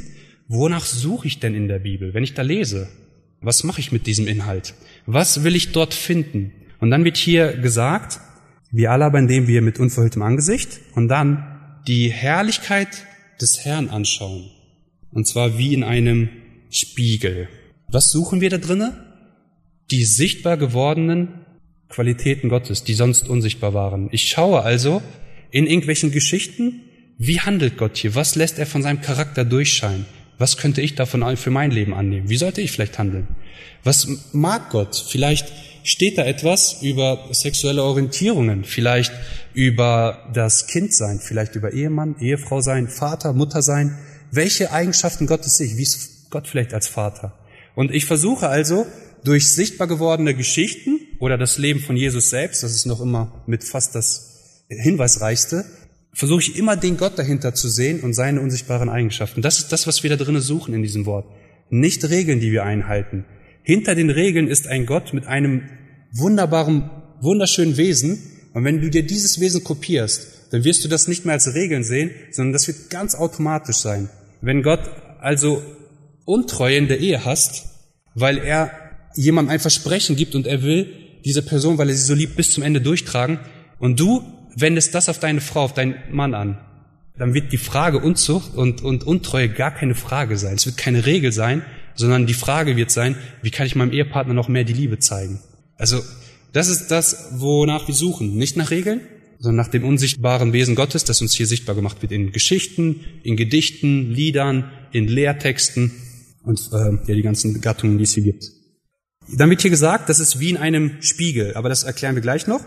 [0.49, 2.89] wonach suche ich denn in der Bibel, wenn ich da lese?
[3.41, 4.75] Was mache ich mit diesem Inhalt?
[5.07, 6.53] Was will ich dort finden?
[6.81, 8.21] Und dann wird hier gesagt,
[8.71, 13.07] wir alle aber, indem wir mit unverhülltem Angesicht und dann die Herrlichkeit
[13.41, 14.51] des Herrn anschauen.
[15.11, 16.29] Und zwar wie in einem
[16.71, 17.49] Spiegel.
[17.89, 18.93] Was suchen wir da drinnen?
[19.91, 21.29] die sichtbar gewordenen
[21.89, 24.09] Qualitäten Gottes, die sonst unsichtbar waren.
[24.11, 25.03] Ich schaue also
[25.51, 26.83] in irgendwelchen Geschichten,
[27.19, 28.15] wie handelt Gott hier?
[28.15, 30.07] Was lässt er von seinem Charakter durchscheinen?
[30.39, 32.29] Was könnte ich davon für mein Leben annehmen?
[32.29, 33.29] Wie sollte ich vielleicht handeln?
[33.85, 35.05] Was mag Gott?
[35.09, 35.53] Vielleicht
[35.85, 39.13] steht da etwas über sexuelle Orientierungen, vielleicht
[39.53, 43.99] über das Kindsein, vielleicht über Ehemann, Ehefrau sein, Vater, Mutter sein.
[44.33, 45.77] Welche Eigenschaften Gottes sich?
[45.77, 47.39] Wie ist Gott vielleicht als Vater?
[47.75, 48.87] Und ich versuche also,
[49.25, 53.65] durch sichtbar gewordene Geschichten oder das Leben von Jesus selbst, das ist noch immer mit
[53.65, 55.65] fast das Hinweisreichste,
[56.15, 59.43] versuche ich immer den Gott dahinter zu sehen und seine unsichtbaren Eigenschaften.
[59.43, 61.27] Das ist das, was wir da drinnen suchen in diesem Wort.
[61.71, 63.25] Nicht Regeln, die wir einhalten.
[63.63, 65.63] Hinter den Regeln ist ein Gott mit einem
[66.13, 66.91] wunderbaren,
[67.21, 68.19] wunderschönen Wesen.
[68.53, 71.83] Und wenn du dir dieses Wesen kopierst, dann wirst du das nicht mehr als Regeln
[71.83, 74.09] sehen, sondern das wird ganz automatisch sein.
[74.41, 74.81] Wenn Gott
[75.21, 75.63] also
[76.25, 77.65] Untreue in der Ehe hast,
[78.15, 78.71] weil er
[79.17, 80.93] jemandem ein Versprechen gibt und er will
[81.25, 83.41] diese Person, weil er sie so liebt, bis zum Ende durchtragen
[83.79, 84.23] und du
[84.57, 86.59] wendest das auf deine Frau, auf deinen Mann an,
[87.17, 90.57] dann wird die Frage Unzucht und, und Untreue gar keine Frage sein.
[90.57, 91.63] Es wird keine Regel sein,
[91.95, 95.41] sondern die Frage wird sein, wie kann ich meinem Ehepartner noch mehr die Liebe zeigen?
[95.77, 96.03] Also,
[96.53, 98.37] das ist das, wonach wir suchen.
[98.37, 99.01] Nicht nach Regeln,
[99.39, 103.37] sondern nach dem unsichtbaren Wesen Gottes, das uns hier sichtbar gemacht wird in Geschichten, in
[103.37, 105.93] Gedichten, Liedern, in Lehrtexten
[106.45, 108.51] und äh, ja, die ganzen Gattungen, die es hier gibt.
[109.33, 112.47] Dann wird hier gesagt, das ist wie in einem Spiegel, aber das erklären wir gleich
[112.47, 112.61] noch.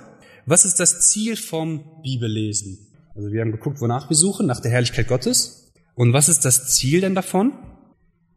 [0.50, 2.80] Was ist das Ziel vom Bibellesen?
[3.14, 5.74] Also wir haben geguckt, wonach wir suchen, nach der Herrlichkeit Gottes.
[5.94, 7.52] Und was ist das Ziel denn davon?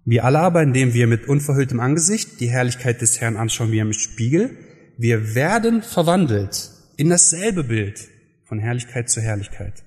[0.04, 3.92] Wir alle aber, indem wir mit unverhülltem Angesicht die Herrlichkeit des Herrn anschauen wie im
[3.92, 4.56] Spiegel,
[4.98, 8.08] wir werden verwandelt in dasselbe Bild
[8.44, 9.84] von Herrlichkeit zu Herrlichkeit.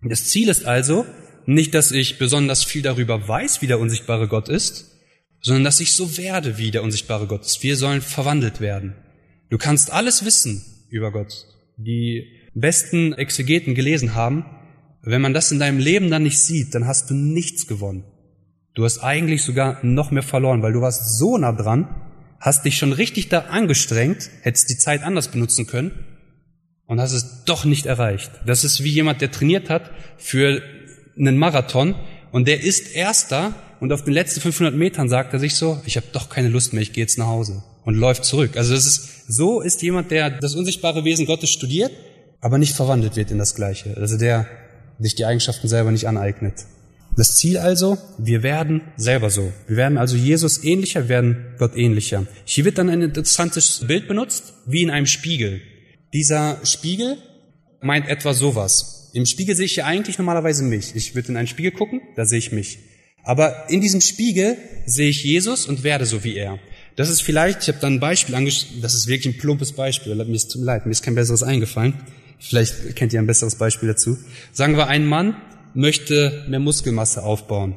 [0.00, 1.04] Das Ziel ist also
[1.44, 4.96] nicht, dass ich besonders viel darüber weiß, wie der unsichtbare Gott ist,
[5.42, 7.62] sondern dass ich so werde, wie der unsichtbare Gott ist.
[7.62, 8.94] Wir sollen verwandelt werden.
[9.50, 11.46] Du kannst alles wissen über Gott.
[11.76, 14.44] Die besten Exegeten gelesen haben,
[15.02, 18.04] wenn man das in deinem Leben dann nicht sieht, dann hast du nichts gewonnen.
[18.74, 21.88] Du hast eigentlich sogar noch mehr verloren, weil du warst so nah dran,
[22.38, 25.92] hast dich schon richtig da angestrengt, hättest die Zeit anders benutzen können
[26.86, 28.30] und hast es doch nicht erreicht.
[28.46, 30.62] Das ist wie jemand, der trainiert hat für
[31.18, 31.94] einen Marathon
[32.30, 35.96] und der ist Erster und auf den letzten 500 Metern sagt er sich so, ich
[35.96, 38.56] habe doch keine Lust mehr, ich gehe jetzt nach Hause und läuft zurück.
[38.56, 41.92] Also das ist, so ist jemand, der das unsichtbare Wesen Gottes studiert,
[42.40, 43.96] aber nicht verwandelt wird in das Gleiche.
[43.96, 44.46] Also der
[44.98, 46.54] sich die Eigenschaften selber nicht aneignet.
[47.16, 49.52] Das Ziel also, wir werden selber so.
[49.66, 52.26] Wir werden also Jesus ähnlicher, werden Gott ähnlicher.
[52.44, 55.60] Hier wird dann ein interessantes Bild benutzt, wie in einem Spiegel.
[56.14, 57.18] Dieser Spiegel
[57.82, 59.10] meint etwa sowas.
[59.12, 60.96] Im Spiegel sehe ich ja eigentlich normalerweise mich.
[60.96, 62.78] Ich würde in einen Spiegel gucken, da sehe ich mich.
[63.24, 64.56] Aber in diesem Spiegel
[64.86, 66.58] sehe ich Jesus und werde so wie er.
[66.96, 70.14] Das ist vielleicht, ich habe da ein Beispiel angeschaut, das ist wirklich ein plumpes Beispiel,
[70.14, 71.94] mir ist tut leid, mir ist kein besseres eingefallen.
[72.38, 74.18] Vielleicht kennt ihr ein besseres Beispiel dazu.
[74.52, 75.36] Sagen wir, ein Mann
[75.74, 77.76] möchte mehr Muskelmasse aufbauen.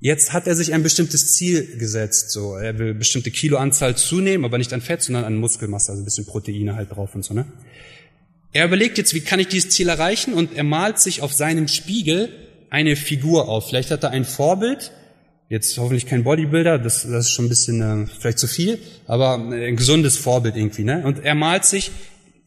[0.00, 2.30] Jetzt hat er sich ein bestimmtes Ziel gesetzt.
[2.30, 6.04] So, er will bestimmte Kiloanzahl zunehmen, aber nicht an Fett, sondern an Muskelmasse, also ein
[6.04, 7.34] bisschen Proteine halt drauf und so.
[7.34, 7.46] Ne?
[8.52, 10.34] Er überlegt jetzt, wie kann ich dieses Ziel erreichen?
[10.34, 12.30] Und er malt sich auf seinem Spiegel
[12.70, 13.68] eine Figur auf.
[13.68, 14.92] Vielleicht hat er ein Vorbild.
[15.48, 19.34] Jetzt hoffentlich kein Bodybuilder, das, das ist schon ein bisschen äh, vielleicht zu viel, aber
[19.36, 20.84] ein gesundes Vorbild irgendwie.
[20.84, 21.02] Ne?
[21.06, 21.90] Und er malt sich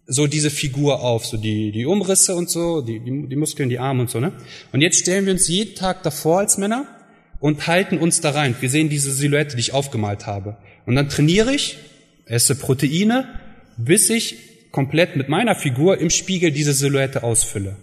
[0.06, 3.80] so diese Figur auf, so die, die Umrisse und so, die, die, die Muskeln, die
[3.80, 4.34] Arme und so, ne?
[4.72, 6.86] Und jetzt stellen wir uns jeden Tag davor als Männer
[7.39, 8.56] und halten uns da rein.
[8.60, 10.58] Wir sehen diese Silhouette, die ich aufgemalt habe.
[10.86, 11.78] Und dann trainiere ich,
[12.26, 13.28] esse Proteine,
[13.78, 14.38] bis ich
[14.72, 17.78] komplett mit meiner Figur im Spiegel diese Silhouette ausfülle.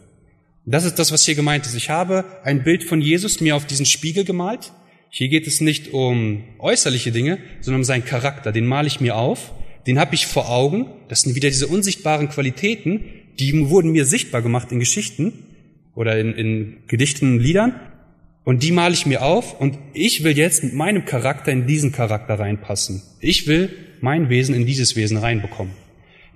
[0.64, 1.74] Das ist das, was hier gemeint ist.
[1.74, 4.72] Ich habe ein Bild von Jesus mir auf diesen Spiegel gemalt.
[5.10, 8.52] Hier geht es nicht um äußerliche Dinge, sondern um seinen Charakter.
[8.52, 9.52] Den male ich mir auf
[9.88, 10.86] den habe ich vor Augen.
[11.08, 13.04] Das sind wieder diese unsichtbaren Qualitäten,
[13.40, 15.32] die wurden mir sichtbar gemacht in Geschichten
[15.94, 17.80] oder in, in Gedichten, Liedern.
[18.44, 21.90] Und die male ich mir auf und ich will jetzt mit meinem Charakter in diesen
[21.90, 23.02] Charakter reinpassen.
[23.20, 25.72] Ich will mein Wesen in dieses Wesen reinbekommen.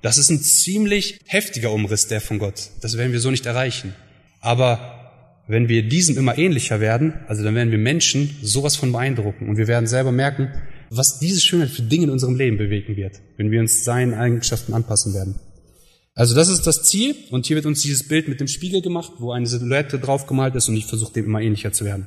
[0.01, 2.71] Das ist ein ziemlich heftiger Umriss, der von Gott.
[2.81, 3.95] Das werden wir so nicht erreichen.
[4.41, 5.02] Aber
[5.49, 9.57] wenn wir diesem immer ähnlicher werden, also dann werden wir Menschen sowas von beeindrucken und
[9.57, 10.51] wir werden selber merken,
[10.91, 14.75] was diese Schönheit für Dinge in unserem Leben bewegen wird, wenn wir uns seinen Eigenschaften
[14.75, 15.41] anpassen werden.
[16.15, 19.13] Also das ist das Ziel und hier wird uns dieses Bild mit dem Spiegel gemacht,
[19.19, 22.07] wo eine Silhouette draufgemalt ist und ich versuche dem immer ähnlicher zu werden.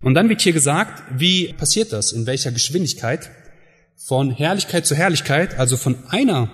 [0.00, 3.30] Und dann wird hier gesagt, wie passiert das, in welcher Geschwindigkeit
[3.96, 6.50] von Herrlichkeit zu Herrlichkeit, also von einer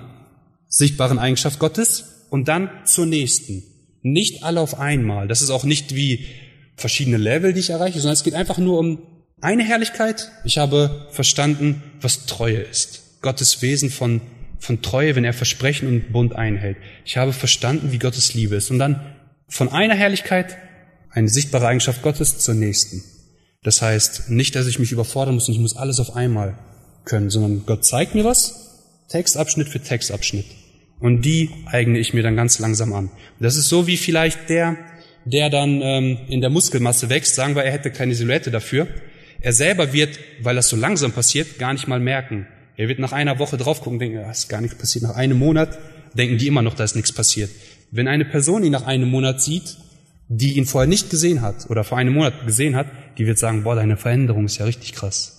[0.69, 3.62] sichtbaren Eigenschaft Gottes und dann zur nächsten.
[4.13, 5.29] Nicht alle auf einmal.
[5.29, 6.27] Das ist auch nicht wie
[6.77, 8.99] verschiedene Level, die ich erreiche, sondern es geht einfach nur um
[9.41, 13.21] eine Herrlichkeit, ich habe verstanden, was Treue ist.
[13.23, 14.21] Gottes Wesen von,
[14.59, 16.77] von Treue, wenn er Versprechen und Bund einhält.
[17.05, 18.71] Ich habe verstanden, wie Gottes Liebe ist.
[18.71, 19.15] Und dann
[19.49, 20.57] von einer Herrlichkeit,
[21.11, 23.03] eine sichtbare Eigenschaft Gottes, zur nächsten.
[23.63, 26.59] Das heißt, nicht, dass ich mich überfordern muss und ich muss alles auf einmal
[27.05, 28.69] können, sondern Gott zeigt mir was,
[29.09, 30.47] Textabschnitt für Textabschnitt.
[31.01, 33.11] Und die eigne ich mir dann ganz langsam an.
[33.38, 34.76] Das ist so wie vielleicht der,
[35.24, 38.88] der dann ähm, in der Muskelmasse wächst, sagen wir, er hätte keine Silhouette dafür,
[39.40, 42.46] er selber wird, weil das so langsam passiert, gar nicht mal merken.
[42.76, 45.05] Er wird nach einer Woche drauf gucken denken, da ist gar nichts passiert.
[45.05, 45.78] Nach einem Monat
[46.14, 47.51] denken die immer noch, da ist nichts passiert.
[47.90, 49.76] Wenn eine Person ihn nach einem Monat sieht,
[50.28, 52.86] die ihn vorher nicht gesehen hat oder vor einem Monat gesehen hat,
[53.16, 55.38] die wird sagen, boah, deine Veränderung ist ja richtig krass.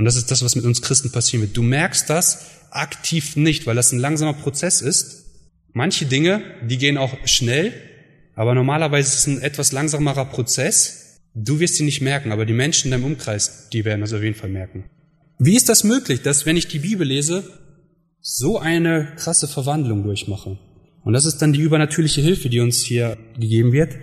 [0.00, 1.58] Und das ist das, was mit uns Christen passieren wird.
[1.58, 5.26] Du merkst das aktiv nicht, weil das ein langsamer Prozess ist.
[5.74, 7.74] Manche Dinge, die gehen auch schnell,
[8.34, 11.20] aber normalerweise ist es ein etwas langsamerer Prozess.
[11.34, 14.22] Du wirst sie nicht merken, aber die Menschen in deinem Umkreis, die werden das auf
[14.22, 14.88] jeden Fall merken.
[15.38, 17.44] Wie ist das möglich, dass wenn ich die Bibel lese,
[18.22, 20.58] so eine krasse Verwandlung durchmache?
[21.04, 23.96] Und das ist dann die übernatürliche Hilfe, die uns hier gegeben wird.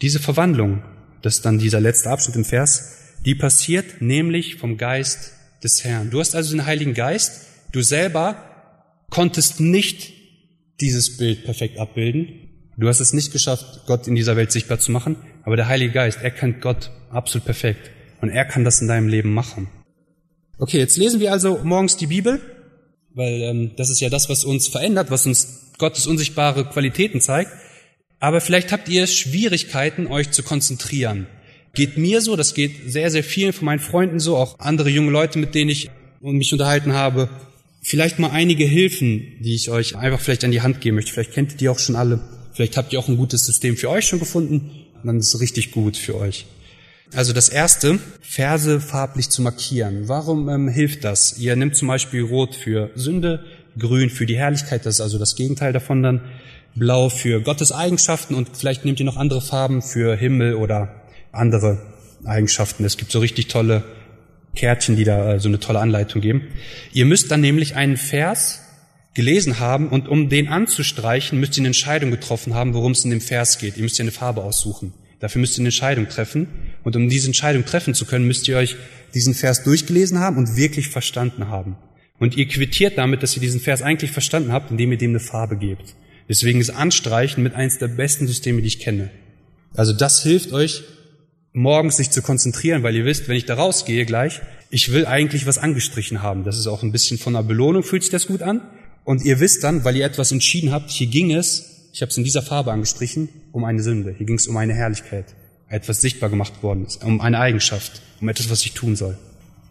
[0.00, 0.84] Diese Verwandlung,
[1.22, 5.32] das ist dann dieser letzte Abschnitt im Vers, die passiert nämlich vom Geist
[5.62, 6.10] des Herrn.
[6.10, 8.36] Du hast also den Heiligen Geist, du selber
[9.10, 10.12] konntest nicht
[10.80, 12.48] dieses Bild perfekt abbilden.
[12.76, 15.92] Du hast es nicht geschafft, Gott in dieser Welt sichtbar zu machen, aber der Heilige
[15.92, 17.90] Geist, er kennt Gott absolut perfekt
[18.22, 19.68] und er kann das in deinem Leben machen.
[20.58, 22.40] Okay, jetzt lesen wir also morgens die Bibel,
[23.14, 27.50] weil ähm, das ist ja das, was uns verändert, was uns Gottes unsichtbare Qualitäten zeigt.
[28.18, 31.26] Aber vielleicht habt ihr Schwierigkeiten, euch zu konzentrieren.
[31.72, 35.10] Geht mir so, das geht sehr, sehr vielen von meinen Freunden so, auch andere junge
[35.10, 35.90] Leute, mit denen ich
[36.20, 37.28] mich unterhalten habe.
[37.82, 41.12] vielleicht mal einige Hilfen, die ich euch einfach vielleicht an die Hand geben möchte.
[41.12, 42.20] Vielleicht kennt ihr die auch schon alle.
[42.52, 44.70] Vielleicht habt ihr auch ein gutes System für euch schon gefunden.
[45.02, 46.44] Dann ist es richtig gut für euch.
[47.14, 50.08] Also das erste, Verse farblich zu markieren.
[50.08, 51.38] Warum ähm, hilft das?
[51.38, 53.44] Ihr nehmt zum Beispiel Rot für Sünde,
[53.78, 56.20] Grün für die Herrlichkeit, das ist also das Gegenteil davon dann,
[56.76, 60.99] Blau für Gottes Eigenschaften und vielleicht nehmt ihr noch andere Farben für Himmel oder
[61.32, 61.78] andere
[62.24, 62.84] Eigenschaften.
[62.84, 63.84] Es gibt so richtig tolle
[64.54, 66.48] Kärtchen, die da äh, so eine tolle Anleitung geben.
[66.92, 68.60] Ihr müsst dann nämlich einen Vers
[69.14, 73.10] gelesen haben und um den anzustreichen, müsst ihr eine Entscheidung getroffen haben, worum es in
[73.10, 73.76] dem Vers geht.
[73.76, 74.92] Ihr müsst ja eine Farbe aussuchen.
[75.18, 76.48] Dafür müsst ihr eine Entscheidung treffen.
[76.84, 78.76] Und um diese Entscheidung treffen zu können, müsst ihr euch
[79.14, 81.76] diesen Vers durchgelesen haben und wirklich verstanden haben.
[82.18, 85.20] Und ihr quittiert damit, dass ihr diesen Vers eigentlich verstanden habt, indem ihr dem eine
[85.20, 85.94] Farbe gebt.
[86.28, 89.10] Deswegen ist Anstreichen mit eins der besten Systeme, die ich kenne.
[89.74, 90.84] Also das hilft euch,
[91.52, 94.40] morgens sich zu konzentrieren, weil ihr wisst, wenn ich da rausgehe gleich,
[94.70, 96.44] ich will eigentlich was angestrichen haben.
[96.44, 98.62] Das ist auch ein bisschen von einer Belohnung, fühlt sich das gut an.
[99.04, 102.16] Und ihr wisst dann, weil ihr etwas entschieden habt, hier ging es, ich habe es
[102.16, 104.14] in dieser Farbe angestrichen, um eine Sünde.
[104.16, 105.34] Hier ging es um eine Herrlichkeit,
[105.68, 109.18] etwas sichtbar gemacht worden ist, um eine Eigenschaft, um etwas, was ich tun soll.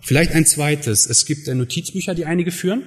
[0.01, 1.05] Vielleicht ein zweites.
[1.05, 2.83] Es gibt Notizbücher, die einige führen.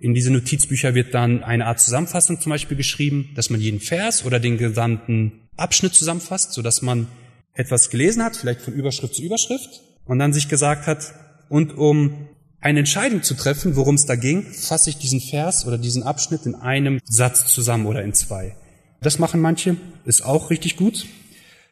[0.00, 4.24] In diese Notizbücher wird dann eine Art Zusammenfassung zum Beispiel geschrieben, dass man jeden Vers
[4.24, 7.06] oder den gesamten Abschnitt zusammenfasst, so dass man
[7.54, 11.14] etwas gelesen hat, vielleicht von Überschrift zu Überschrift, und dann sich gesagt hat,
[11.48, 12.28] und um
[12.60, 16.46] eine Entscheidung zu treffen, worum es da ging, fasse ich diesen Vers oder diesen Abschnitt
[16.46, 18.56] in einem Satz zusammen oder in zwei.
[19.00, 21.06] Das machen manche, ist auch richtig gut.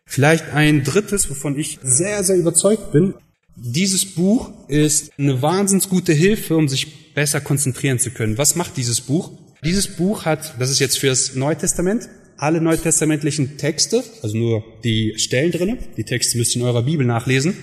[0.04, 3.14] Vielleicht ein drittes, wovon ich sehr, sehr überzeugt bin.
[3.54, 8.36] Dieses Buch ist eine wahnsinns gute Hilfe, um sich besser konzentrieren zu können.
[8.36, 9.30] Was macht dieses Buch?
[9.64, 12.08] Dieses Buch hat, das ist jetzt fürs Neue Testament,
[12.41, 17.07] alle neutestamentlichen Texte, also nur die Stellen drinnen, die Texte müsst ihr in eurer Bibel
[17.07, 17.55] nachlesen,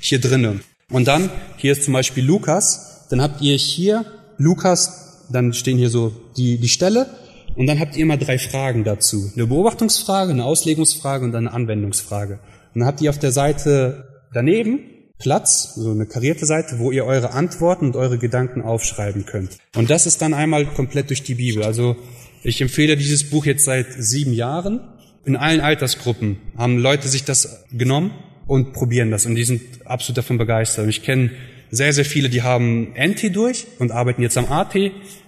[0.00, 0.62] hier drinnen.
[0.90, 4.04] Und dann, hier ist zum Beispiel Lukas, dann habt ihr hier
[4.38, 7.06] Lukas, dann stehen hier so die, die Stelle,
[7.54, 9.30] und dann habt ihr immer drei Fragen dazu.
[9.34, 12.40] Eine Beobachtungsfrage, eine Auslegungsfrage und eine Anwendungsfrage.
[12.74, 14.80] Und dann habt ihr auf der Seite daneben
[15.18, 19.58] Platz, so eine karierte Seite, wo ihr eure Antworten und eure Gedanken aufschreiben könnt.
[19.76, 21.62] Und das ist dann einmal komplett durch die Bibel.
[21.62, 21.96] Also
[22.42, 24.80] ich empfehle dieses Buch jetzt seit sieben Jahren.
[25.24, 28.10] In allen Altersgruppen haben Leute sich das genommen
[28.46, 30.88] und probieren das und die sind absolut davon begeistert.
[30.88, 31.30] Ich kenne
[31.70, 34.74] sehr, sehr viele, die haben NT durch und arbeiten jetzt am AT.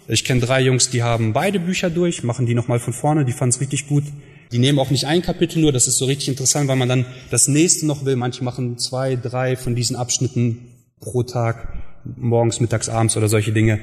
[0.08, 3.32] Ich kenne drei Jungs, die haben beide Bücher durch, machen die nochmal von vorne, die
[3.32, 4.04] fanden es richtig gut.
[4.52, 7.06] Die nehmen auch nicht ein Kapitel nur, das ist so richtig interessant, weil man dann
[7.30, 8.16] das nächste noch will.
[8.16, 10.58] Manche machen zwei, drei von diesen Abschnitten
[11.00, 11.72] pro Tag,
[12.16, 13.80] morgens, mittags, abends oder solche Dinge.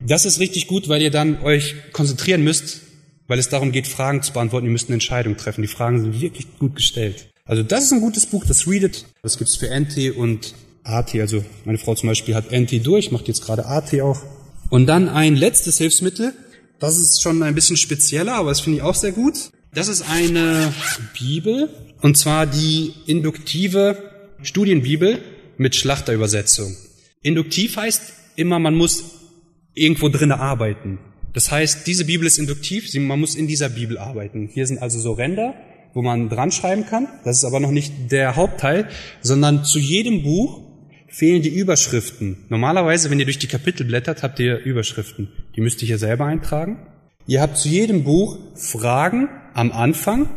[0.00, 2.80] Das ist richtig gut, weil ihr dann euch konzentrieren müsst,
[3.26, 4.66] weil es darum geht, Fragen zu beantworten.
[4.66, 5.62] Ihr müsst eine Entscheidung treffen.
[5.62, 7.28] Die Fragen sind wirklich gut gestellt.
[7.44, 11.14] Also das ist ein gutes Buch, das Read Das gibt's für NT und AT.
[11.14, 14.22] Also meine Frau zum Beispiel hat NT durch, macht jetzt gerade AT auch.
[14.70, 16.34] Und dann ein letztes Hilfsmittel.
[16.78, 19.50] Das ist schon ein bisschen spezieller, aber das finde ich auch sehr gut.
[19.72, 20.72] Das ist eine
[21.18, 21.68] Bibel,
[22.00, 23.98] und zwar die induktive
[24.42, 25.20] Studienbibel
[25.56, 26.76] mit Schlachterübersetzung.
[27.22, 28.02] Induktiv heißt
[28.36, 29.04] immer, man muss
[29.74, 30.98] irgendwo drinnen arbeiten.
[31.32, 34.48] Das heißt, diese Bibel ist induktiv, man muss in dieser Bibel arbeiten.
[34.52, 35.54] Hier sind also so Ränder,
[35.92, 37.08] wo man dran schreiben kann.
[37.24, 38.88] Das ist aber noch nicht der Hauptteil,
[39.20, 40.62] sondern zu jedem Buch
[41.08, 42.38] fehlen die Überschriften.
[42.48, 45.28] Normalerweise, wenn ihr durch die Kapitel blättert, habt ihr Überschriften.
[45.56, 46.78] Die müsst ihr hier selber eintragen.
[47.26, 50.28] Ihr habt zu jedem Buch Fragen am Anfang,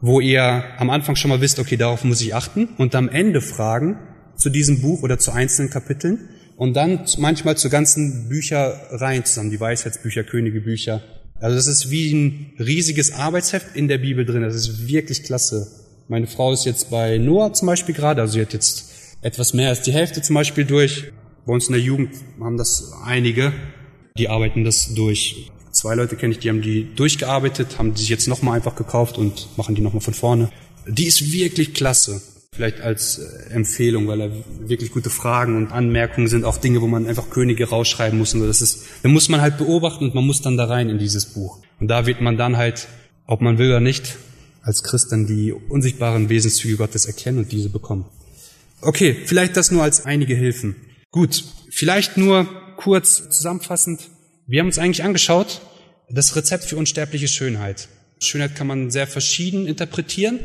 [0.00, 3.40] wo ihr am Anfang schon mal wisst, okay, darauf muss ich achten, und am Ende
[3.40, 3.98] Fragen
[4.36, 9.60] zu diesem Buch oder zu einzelnen Kapiteln und dann manchmal zu ganzen Bücherreihen zusammen, die
[9.60, 11.02] Weisheitsbücher, Königebücher,
[11.40, 14.42] also das ist wie ein riesiges Arbeitsheft in der Bibel drin.
[14.42, 15.70] Das ist wirklich klasse.
[16.08, 19.70] Meine Frau ist jetzt bei Noah zum Beispiel gerade, also sie hat jetzt etwas mehr
[19.70, 21.12] als die Hälfte zum Beispiel durch.
[21.46, 23.52] Bei uns in der Jugend haben das einige,
[24.16, 25.50] die arbeiten das durch.
[25.70, 29.18] Zwei Leute kenne ich, die haben die durchgearbeitet, haben die sich jetzt nochmal einfach gekauft
[29.18, 30.50] und machen die nochmal von vorne.
[30.86, 32.22] Die ist wirklich klasse.
[32.54, 34.30] Vielleicht als äh, Empfehlung, weil da
[34.68, 38.34] wirklich gute Fragen und Anmerkungen sind, auch Dinge, wo man einfach Könige rausschreiben muss.
[38.34, 40.98] Und das ist, da muss man halt beobachten und man muss dann da rein in
[40.98, 41.58] dieses Buch.
[41.80, 42.86] Und da wird man dann halt,
[43.26, 44.16] ob man will oder nicht,
[44.62, 48.06] als Christ dann die unsichtbaren Wesenszüge Gottes erkennen und diese bekommen.
[48.80, 50.76] Okay, vielleicht das nur als einige Hilfen.
[51.10, 52.46] Gut, vielleicht nur
[52.76, 54.10] kurz zusammenfassend.
[54.46, 55.60] Wir haben uns eigentlich angeschaut,
[56.10, 57.88] das Rezept für unsterbliche Schönheit.
[58.20, 60.40] Schönheit kann man sehr verschieden interpretieren.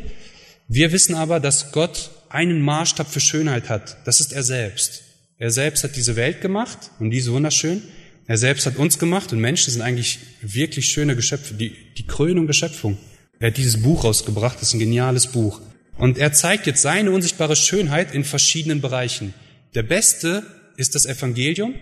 [0.72, 3.96] Wir wissen aber, dass Gott einen Maßstab für Schönheit hat.
[4.06, 5.02] Das ist er selbst.
[5.36, 7.82] Er selbst hat diese Welt gemacht und die ist wunderschön.
[8.28, 12.46] Er selbst hat uns gemacht und Menschen sind eigentlich wirklich schöne Geschöpfe, die, die Krönung
[12.46, 12.98] der Schöpfung.
[13.40, 15.60] Er hat dieses Buch rausgebracht, das ist ein geniales Buch.
[15.98, 19.34] Und er zeigt jetzt seine unsichtbare Schönheit in verschiedenen Bereichen.
[19.74, 20.44] Der beste
[20.76, 21.74] ist das Evangelium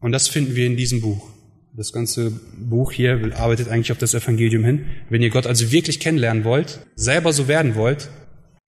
[0.00, 1.30] und das finden wir in diesem Buch.
[1.72, 4.86] Das ganze Buch hier arbeitet eigentlich auf das Evangelium hin.
[5.08, 8.10] Wenn ihr Gott also wirklich kennenlernen wollt, selber so werden wollt,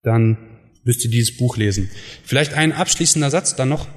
[0.04, 0.36] dann
[0.84, 1.90] müsst ihr dieses Buch lesen.
[2.24, 3.88] Vielleicht ein abschließender Satz dann noch.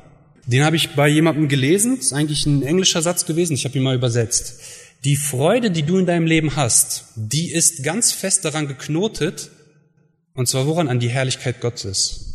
[0.47, 1.99] Den habe ich bei jemandem gelesen.
[1.99, 3.53] Ist eigentlich ein englischer Satz gewesen.
[3.53, 4.62] Ich habe ihn mal übersetzt.
[5.03, 9.51] Die Freude, die du in deinem Leben hast, die ist ganz fest daran geknotet.
[10.34, 10.88] Und zwar woran?
[10.88, 12.28] An die Herrlichkeit Gottes.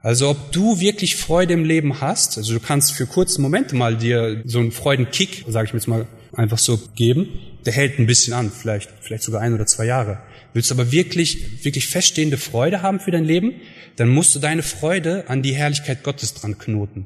[0.00, 3.96] Also ob du wirklich Freude im Leben hast, also du kannst für kurze Momente mal
[3.96, 7.28] dir so einen Freudenkick, sage ich mir jetzt mal, einfach so geben,
[7.64, 10.20] der hält ein bisschen an, vielleicht, vielleicht sogar ein oder zwei Jahre.
[10.56, 13.56] Willst du aber wirklich, wirklich feststehende Freude haben für dein Leben,
[13.96, 17.04] dann musst du deine Freude an die Herrlichkeit Gottes dran knoten.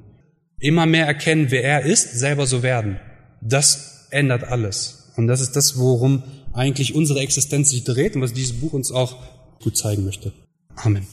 [0.61, 3.01] Immer mehr erkennen, wer er ist, selber so werden.
[3.41, 5.11] Das ändert alles.
[5.17, 6.23] Und das ist das, worum
[6.53, 9.17] eigentlich unsere Existenz sich dreht und was dieses Buch uns auch
[9.59, 10.33] gut zeigen möchte.
[10.77, 11.09] Amen.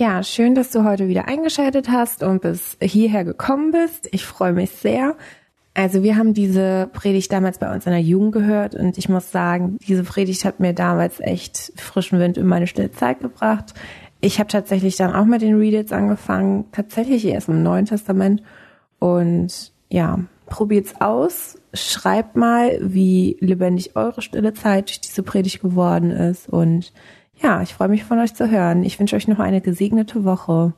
[0.00, 4.08] Ja, schön, dass du heute wieder eingeschaltet hast und bis hierher gekommen bist.
[4.12, 5.14] Ich freue mich sehr.
[5.74, 9.30] Also wir haben diese Predigt damals bei uns in der Jugend gehört und ich muss
[9.30, 13.74] sagen, diese Predigt hat mir damals echt frischen Wind in meine stille Zeit gebracht.
[14.22, 18.42] Ich habe tatsächlich dann auch mit den Readits angefangen, tatsächlich erst im Neuen Testament
[19.00, 21.58] und ja, probiert's aus.
[21.74, 26.90] Schreibt mal, wie lebendig eure stille Zeit durch diese Predigt geworden ist und
[27.42, 28.84] ja, ich freue mich von euch zu hören.
[28.84, 30.74] Ich wünsche euch noch eine gesegnete Woche.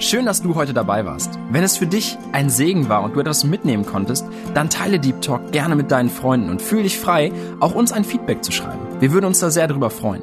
[0.00, 1.38] Schön, dass du heute dabei warst.
[1.50, 4.24] Wenn es für dich ein Segen war und du etwas mitnehmen konntest,
[4.54, 8.04] dann teile Deep Talk gerne mit deinen Freunden und fühle dich frei, auch uns ein
[8.04, 8.80] Feedback zu schreiben.
[9.00, 10.22] Wir würden uns da sehr darüber freuen.